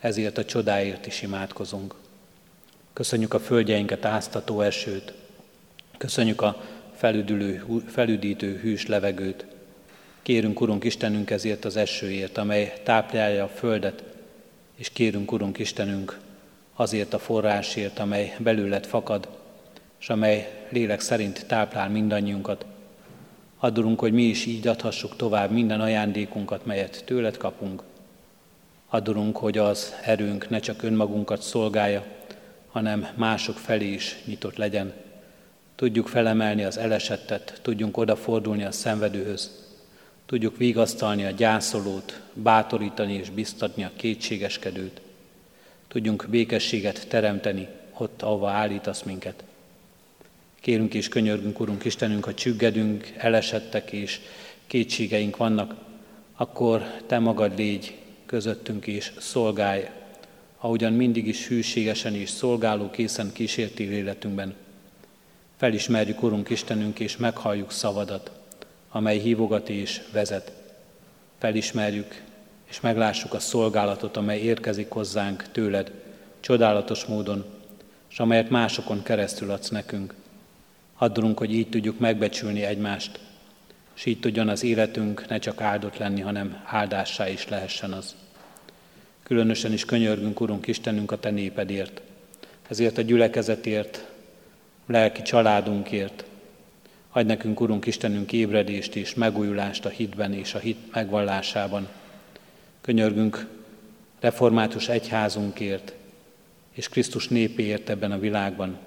ezért 0.00 0.38
a 0.38 0.44
csodáért 0.44 1.06
is 1.06 1.22
imádkozunk. 1.22 1.94
Köszönjük 2.92 3.34
a 3.34 3.40
földjeinket 3.40 4.04
áztató 4.04 4.60
esőt, 4.60 5.12
köszönjük 5.98 6.42
a 6.42 6.62
felüdülő, 6.94 7.64
felüdítő 7.86 8.58
hűs 8.62 8.86
levegőt. 8.86 9.46
Kérünk, 10.22 10.60
Urunk 10.60 10.84
Istenünk, 10.84 11.30
ezért 11.30 11.64
az 11.64 11.76
esőért, 11.76 12.38
amely 12.38 12.80
táplálja 12.82 13.44
a 13.44 13.48
földet, 13.48 14.02
és 14.76 14.90
kérünk, 14.90 15.32
Urunk 15.32 15.58
Istenünk, 15.58 16.18
azért 16.74 17.14
a 17.14 17.18
forrásért, 17.18 17.98
amely 17.98 18.36
belőled 18.38 18.86
fakad, 18.86 19.28
és 20.00 20.08
amely 20.08 20.66
lélek 20.70 21.00
szerint 21.00 21.46
táplál 21.46 21.88
mindannyiunkat, 21.88 22.66
Adulunk, 23.58 24.00
hogy 24.00 24.12
mi 24.12 24.22
is 24.22 24.46
így 24.46 24.66
adhassuk 24.66 25.16
tovább 25.16 25.50
minden 25.50 25.80
ajándékunkat, 25.80 26.66
melyet 26.66 27.02
tőled 27.04 27.36
kapunk. 27.36 27.82
Adulunk, 28.88 29.36
hogy 29.36 29.58
az 29.58 29.94
erőnk 30.04 30.48
ne 30.48 30.58
csak 30.58 30.82
önmagunkat 30.82 31.42
szolgálja, 31.42 32.04
hanem 32.68 33.06
mások 33.14 33.56
felé 33.56 33.92
is 33.92 34.16
nyitott 34.24 34.56
legyen. 34.56 34.92
Tudjuk 35.74 36.08
felemelni 36.08 36.64
az 36.64 36.78
elesettet, 36.78 37.58
tudjunk 37.62 37.96
odafordulni 37.96 38.64
a 38.64 38.72
szenvedőhöz, 38.72 39.65
tudjuk 40.26 40.56
vigasztalni 40.56 41.24
a 41.24 41.30
gyászolót, 41.30 42.20
bátorítani 42.32 43.14
és 43.14 43.30
biztatni 43.30 43.84
a 43.84 43.90
kétségeskedőt. 43.96 45.00
Tudjunk 45.88 46.26
békességet 46.30 47.08
teremteni 47.08 47.68
ott, 47.98 48.22
ahova 48.22 48.50
állítasz 48.50 49.02
minket. 49.02 49.44
Kérünk 50.60 50.94
és 50.94 51.08
könyörgünk, 51.08 51.60
Urunk 51.60 51.84
Istenünk, 51.84 52.24
ha 52.24 52.34
csüggedünk, 52.34 53.12
elesettek 53.16 53.92
és 53.92 54.20
kétségeink 54.66 55.36
vannak, 55.36 55.74
akkor 56.36 56.82
Te 57.06 57.18
magad 57.18 57.58
légy 57.58 57.96
közöttünk 58.26 58.86
és 58.86 59.12
szolgálj, 59.18 59.88
ahogyan 60.58 60.92
mindig 60.92 61.26
is 61.26 61.46
hűségesen 61.46 62.14
és 62.14 62.30
szolgáló 62.30 62.90
készen 62.90 63.32
kísértél 63.32 63.92
életünkben. 63.92 64.54
Felismerjük, 65.56 66.22
Urunk 66.22 66.50
Istenünk, 66.50 67.00
és 67.00 67.16
meghalljuk 67.16 67.72
szavadat, 67.72 68.30
amely 68.96 69.18
hívogat 69.18 69.68
és 69.68 70.02
vezet. 70.12 70.52
Felismerjük, 71.38 72.22
és 72.68 72.80
meglássuk 72.80 73.34
a 73.34 73.38
szolgálatot, 73.38 74.16
amely 74.16 74.40
érkezik 74.40 74.90
hozzánk 74.90 75.50
tőled, 75.52 75.92
csodálatos 76.40 77.04
módon, 77.04 77.44
és 78.10 78.18
amelyet 78.18 78.50
másokon 78.50 79.02
keresztül 79.02 79.50
adsz 79.50 79.68
nekünk. 79.68 80.14
Addulunk, 80.98 81.38
hogy 81.38 81.54
így 81.54 81.68
tudjuk 81.68 81.98
megbecsülni 81.98 82.62
egymást, 82.62 83.20
és 83.96 84.04
így 84.04 84.20
tudjon 84.20 84.48
az 84.48 84.62
életünk 84.62 85.28
ne 85.28 85.38
csak 85.38 85.60
áldott 85.60 85.96
lenni, 85.96 86.20
hanem 86.20 86.62
áldássá 86.64 87.28
is 87.28 87.48
lehessen 87.48 87.92
az. 87.92 88.14
Különösen 89.22 89.72
is 89.72 89.84
könyörgünk, 89.84 90.40
Urunk 90.40 90.66
Istenünk, 90.66 91.12
a 91.12 91.18
Te 91.18 91.30
népedért, 91.30 92.00
ezért 92.68 92.98
a 92.98 93.02
gyülekezetért, 93.02 94.06
lelki 94.86 95.22
családunkért. 95.22 96.24
Adj 97.16 97.26
nekünk, 97.26 97.60
Urunk 97.60 97.86
Istenünk, 97.86 98.32
ébredést 98.32 98.96
és 98.96 99.14
megújulást 99.14 99.84
a 99.84 99.88
hitben 99.88 100.32
és 100.32 100.54
a 100.54 100.58
hit 100.58 100.92
megvallásában. 100.92 101.88
Könyörgünk 102.80 103.46
református 104.20 104.88
egyházunkért 104.88 105.92
és 106.72 106.88
Krisztus 106.88 107.28
népéért 107.28 107.88
ebben 107.88 108.12
a 108.12 108.18
világban. 108.18 108.78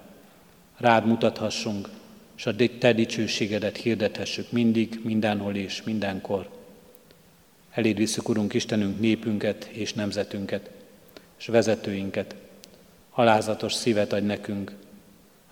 Rád 0.76 1.06
mutathassunk, 1.06 1.88
és 2.36 2.46
a 2.46 2.54
Te 2.78 2.92
dicsőségedet 2.92 3.76
hirdethessük 3.76 4.52
mindig, 4.52 5.00
mindenhol 5.02 5.54
és 5.54 5.82
mindenkor. 5.82 6.48
Eléd 7.70 7.96
visszük, 7.96 8.28
Urunk 8.28 8.54
Istenünk, 8.54 9.00
népünket 9.00 9.64
és 9.64 9.92
nemzetünket, 9.92 10.70
és 11.38 11.46
vezetőinket. 11.46 12.34
Alázatos 13.10 13.72
szívet 13.72 14.12
adj 14.12 14.26
nekünk, 14.26 14.72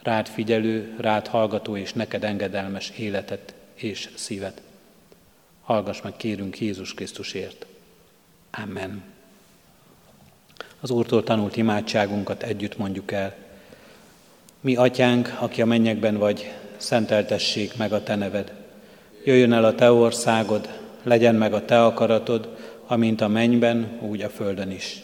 rád 0.09 0.29
figyelő, 0.29 0.95
rád 0.99 1.27
hallgató 1.27 1.77
és 1.77 1.93
neked 1.93 2.25
engedelmes 2.25 2.93
életet 2.97 3.55
és 3.75 4.09
szívet. 4.15 4.61
Hallgass 5.63 6.01
meg, 6.03 6.17
kérünk 6.17 6.61
Jézus 6.61 6.95
Krisztusért. 6.95 7.67
Amen. 8.51 9.03
Az 10.81 10.91
Úrtól 10.91 11.23
tanult 11.23 11.57
imádságunkat 11.57 12.43
együtt 12.43 12.79
mondjuk 12.79 13.13
el. 13.13 13.35
Mi, 14.61 14.77
Atyánk, 14.77 15.37
aki 15.41 15.63
a 15.63 15.67
mennyekben 15.67 16.17
vagy, 16.17 16.53
szenteltessék 16.77 17.77
meg 17.77 17.93
a 17.93 18.03
Te 18.03 18.15
neved. 18.15 18.53
Jöjjön 19.25 19.53
el 19.53 19.65
a 19.65 19.75
Te 19.75 19.93
országod, 19.93 20.79
legyen 21.03 21.35
meg 21.35 21.53
a 21.53 21.65
Te 21.65 21.85
akaratod, 21.85 22.57
amint 22.87 23.21
a 23.21 23.29
mennyben, 23.29 23.99
úgy 24.01 24.23
a 24.23 24.29
földön 24.29 24.71
is. 24.71 25.03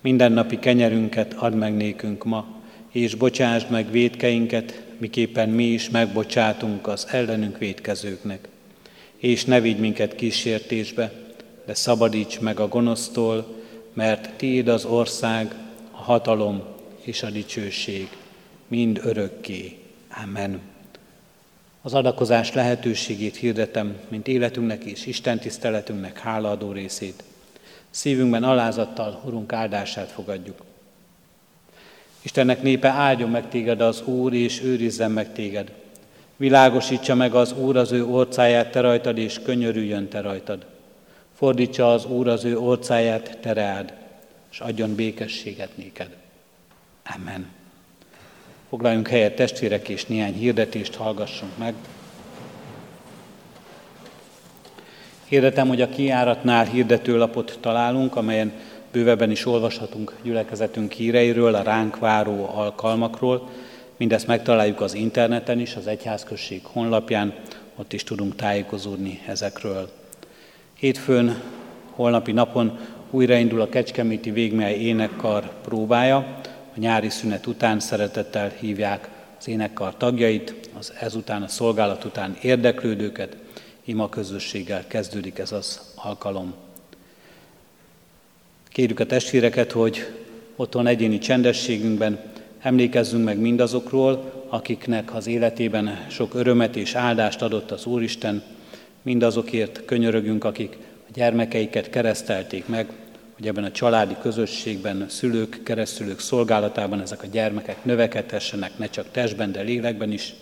Mindennapi 0.00 0.58
kenyerünket 0.58 1.34
add 1.34 1.52
meg 1.52 1.76
nékünk 1.76 2.24
ma, 2.24 2.59
és 2.90 3.14
bocsásd 3.14 3.70
meg 3.70 3.90
védkeinket, 3.90 4.82
miképpen 4.98 5.48
mi 5.48 5.64
is 5.64 5.90
megbocsátunk 5.90 6.86
az 6.86 7.06
ellenünk 7.10 7.58
védkezőknek. 7.58 8.48
És 9.16 9.44
ne 9.44 9.60
vigy 9.60 9.78
minket 9.78 10.14
kísértésbe, 10.14 11.12
de 11.66 11.74
szabadíts 11.74 12.40
meg 12.40 12.60
a 12.60 12.68
gonosztól, 12.68 13.54
mert 13.92 14.30
Tiéd 14.36 14.68
az 14.68 14.84
ország, 14.84 15.54
a 15.90 16.02
hatalom 16.02 16.62
és 17.00 17.22
a 17.22 17.30
dicsőség, 17.30 18.08
mind 18.68 19.00
örökké. 19.04 19.78
Amen. 20.24 20.60
Az 21.82 21.94
adakozás 21.94 22.52
lehetőségét 22.52 23.36
hirdetem, 23.36 23.96
mint 24.08 24.28
életünknek 24.28 24.84
és 24.84 25.06
Isten 25.06 25.38
tiszteletünknek 25.38 26.18
hálaadó 26.18 26.72
részét. 26.72 27.22
Szívünkben 27.90 28.44
alázattal 28.44 29.22
Urunk 29.24 29.52
áldását 29.52 30.08
fogadjuk. 30.10 30.69
Istennek 32.22 32.62
népe 32.62 32.88
áldjon 32.88 33.30
meg 33.30 33.48
téged 33.48 33.80
az 33.80 34.02
Úr, 34.02 34.32
és 34.32 34.62
őrizzen 34.62 35.10
meg 35.10 35.32
téged. 35.32 35.72
Világosítsa 36.36 37.14
meg 37.14 37.34
az 37.34 37.52
Úr 37.52 37.76
az 37.76 37.92
ő 37.92 38.06
orcáját 38.06 38.70
te 38.70 38.80
rajtad, 38.80 39.18
és 39.18 39.40
könyörüljön 39.44 40.08
te 40.08 40.20
rajtad. 40.20 40.66
Fordítsa 41.34 41.92
az 41.92 42.04
Úr 42.04 42.28
az 42.28 42.44
ő 42.44 42.58
orcáját 42.58 43.38
te 43.40 43.52
reád, 43.52 43.92
és 44.50 44.60
adjon 44.60 44.94
békességet 44.94 45.76
néked. 45.76 46.16
Amen. 47.16 47.46
Foglaljunk 48.68 49.08
helyet 49.08 49.36
testvérek, 49.36 49.88
és 49.88 50.04
néhány 50.04 50.34
hirdetést 50.34 50.94
hallgassunk 50.94 51.58
meg. 51.58 51.74
Hirdetem, 55.24 55.68
hogy 55.68 55.80
a 55.80 55.88
kiáratnál 55.88 56.64
hirdetőlapot 56.64 57.58
találunk, 57.60 58.16
amelyen 58.16 58.52
bővebben 58.92 59.30
is 59.30 59.46
olvashatunk 59.46 60.14
gyülekezetünk 60.22 60.92
híreiről, 60.92 61.54
a 61.54 61.62
ránk 61.62 61.98
váró 61.98 62.50
alkalmakról. 62.54 63.48
Mindezt 63.96 64.26
megtaláljuk 64.26 64.80
az 64.80 64.94
interneten 64.94 65.60
is, 65.60 65.76
az 65.76 65.86
Egyházközség 65.86 66.60
honlapján, 66.64 67.34
ott 67.76 67.92
is 67.92 68.04
tudunk 68.04 68.36
tájékozódni 68.36 69.20
ezekről. 69.26 69.88
Hétfőn, 70.78 71.42
holnapi 71.90 72.32
napon 72.32 72.78
újraindul 73.10 73.60
a 73.60 73.68
Kecskeméti 73.68 74.30
Végmely 74.30 74.74
énekkar 74.74 75.50
próbája. 75.62 76.16
A 76.74 76.78
nyári 76.78 77.08
szünet 77.08 77.46
után 77.46 77.80
szeretettel 77.80 78.48
hívják 78.60 79.08
az 79.38 79.48
énekkar 79.48 79.96
tagjait, 79.96 80.54
az 80.78 80.92
ezután 81.00 81.42
a 81.42 81.48
szolgálat 81.48 82.04
után 82.04 82.36
érdeklődőket, 82.42 83.36
ima 83.84 84.08
közösséggel 84.08 84.86
kezdődik 84.86 85.38
ez 85.38 85.52
az 85.52 85.80
alkalom. 85.94 86.54
Kérjük 88.80 89.00
a 89.00 89.06
testvéreket, 89.06 89.72
hogy 89.72 90.06
otthon 90.56 90.86
egyéni 90.86 91.18
csendességünkben 91.18 92.20
emlékezzünk 92.60 93.24
meg 93.24 93.38
mindazokról, 93.38 94.44
akiknek 94.48 95.14
az 95.14 95.26
életében 95.26 96.06
sok 96.08 96.34
örömet 96.34 96.76
és 96.76 96.94
áldást 96.94 97.42
adott 97.42 97.70
az 97.70 97.86
Úristen, 97.86 98.42
mindazokért 99.02 99.84
könyörögünk, 99.84 100.44
akik 100.44 100.76
a 101.08 101.10
gyermekeiket 101.14 101.90
keresztelték 101.90 102.66
meg, 102.66 102.92
hogy 103.36 103.46
ebben 103.46 103.64
a 103.64 103.70
családi 103.70 104.16
közösségben, 104.22 105.06
szülők, 105.08 105.60
keresztülők 105.62 106.20
szolgálatában 106.20 107.00
ezek 107.00 107.22
a 107.22 107.26
gyermekek 107.26 107.84
növekedhessenek, 107.84 108.78
ne 108.78 108.86
csak 108.86 109.10
testben, 109.10 109.52
de 109.52 109.60
lélekben 109.60 110.12
is. 110.12 110.34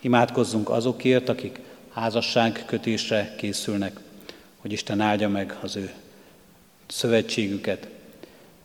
Imádkozzunk 0.00 0.70
azokért, 0.70 1.28
akik 1.28 1.60
házasságkötésre 1.92 3.34
készülnek, 3.36 4.00
hogy 4.56 4.72
Isten 4.72 5.00
áldja 5.00 5.28
meg 5.28 5.58
az 5.62 5.76
ő 5.76 5.90
szövetségüket, 6.92 7.88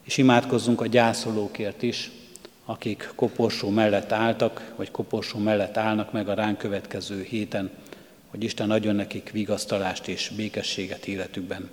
és 0.04 0.18
imádkozzunk 0.18 0.82
a 0.82 0.88
gyászolókért 0.88 1.82
is, 1.82 2.12
akik 2.66 3.12
koporsó 3.16 3.70
mellett 3.70 4.12
álltak, 4.12 4.74
vagy 4.76 4.92
koporsó 4.92 5.40
mellett 5.40 5.78
állnak 5.78 6.12
meg 6.12 6.30
a 6.30 6.34
ránk 6.34 6.58
következő 6.58 7.24
héten, 7.24 7.70
hogy 8.28 8.44
Isten 8.44 8.72
adjon 8.72 8.96
nekik 8.96 9.30
vigasztalást 9.32 10.08
és 10.08 10.32
békességet 10.36 11.08
életükben. 11.08 11.70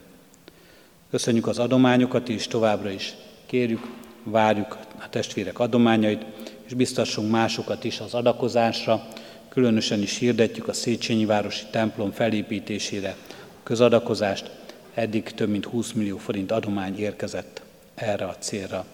Köszönjük 1.10 1.46
az 1.46 1.58
adományokat, 1.58 2.28
és 2.28 2.46
továbbra 2.46 2.90
is 2.90 3.14
kérjük, 3.46 3.86
várjuk 4.22 4.78
a 4.98 5.08
testvérek 5.08 5.58
adományait, 5.58 6.24
és 6.66 6.74
biztassunk 6.74 7.30
másokat 7.30 7.84
is 7.84 8.00
az 8.00 8.14
adakozásra, 8.14 9.08
különösen 9.48 10.02
is 10.02 10.18
hirdetjük 10.18 10.68
a 10.68 10.72
Széchenyi 10.72 11.24
Városi 11.24 11.64
templom 11.70 12.10
felépítésére 12.10 13.16
a 13.30 13.62
közadakozást, 13.62 14.50
eddig 14.94 15.22
több 15.22 15.48
mint 15.48 15.64
20 15.64 15.92
millió 15.92 16.18
forint 16.18 16.52
adomány 16.52 16.98
érkezett 16.98 17.62
erre 17.94 18.24
a 18.24 18.36
célra. 18.38 18.86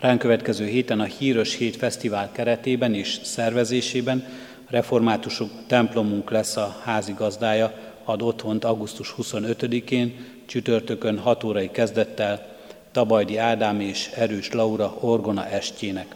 Ránk 0.00 0.18
következő 0.18 0.66
héten 0.66 1.00
a 1.00 1.04
Híros 1.04 1.56
Hét 1.56 1.76
Fesztivál 1.76 2.32
keretében 2.32 2.94
és 2.94 3.18
szervezésében 3.22 4.26
reformátusok 4.68 5.50
templomunk 5.66 6.30
lesz 6.30 6.56
a 6.56 6.76
házi 6.82 7.12
gazdája, 7.12 7.74
ad 8.04 8.22
otthont 8.22 8.64
augusztus 8.64 9.14
25-én, 9.18 10.26
csütörtökön 10.46 11.18
6 11.18 11.44
órai 11.44 11.70
kezdettel 11.70 12.56
Tabajdi 12.92 13.36
Ádám 13.36 13.80
és 13.80 14.10
Erős 14.14 14.52
Laura 14.52 14.96
Orgona 15.00 15.46
estjének. 15.46 16.14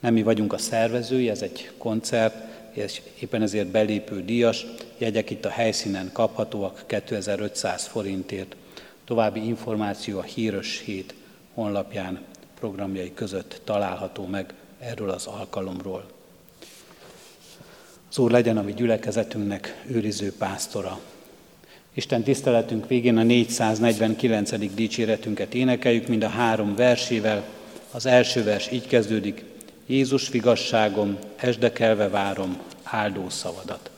Nem 0.00 0.12
mi 0.12 0.22
vagyunk 0.22 0.52
a 0.52 0.58
szervezői, 0.58 1.28
ez 1.30 1.42
egy 1.42 1.70
koncert, 1.78 2.34
és 2.76 3.00
éppen 3.18 3.42
ezért 3.42 3.66
belépő 3.66 4.24
díjas, 4.24 4.66
jegyek 4.98 5.30
itt 5.30 5.44
a 5.44 5.48
helyszínen 5.48 6.10
kaphatóak 6.12 6.84
2500 6.86 7.86
forintért. 7.86 8.56
További 9.04 9.46
információ 9.46 10.18
a 10.18 10.22
Híros 10.22 10.82
Hét 10.84 11.14
honlapján 11.54 12.20
programjai 12.58 13.14
között 13.14 13.60
található 13.64 14.26
meg 14.26 14.54
erről 14.78 15.10
az 15.10 15.26
alkalomról. 15.26 16.04
Az 18.10 18.18
Úr 18.18 18.30
legyen 18.30 18.56
a 18.56 18.62
mi 18.62 18.72
gyülekezetünknek 18.72 19.82
őriző 19.86 20.32
pásztora. 20.38 21.00
Isten 21.94 22.22
tiszteletünk 22.22 22.88
végén 22.88 23.16
a 23.16 23.22
449. 23.22 24.74
dicséretünket 24.74 25.54
énekeljük, 25.54 26.08
mind 26.08 26.22
a 26.22 26.28
három 26.28 26.74
versével. 26.74 27.44
Az 27.90 28.06
első 28.06 28.44
vers 28.44 28.72
így 28.72 28.86
kezdődik, 28.86 29.44
Jézus 29.86 30.28
vigasságom, 30.28 31.18
esdekelve 31.36 32.08
várom 32.08 32.58
áldó 32.82 33.28
szavadat. 33.28 33.90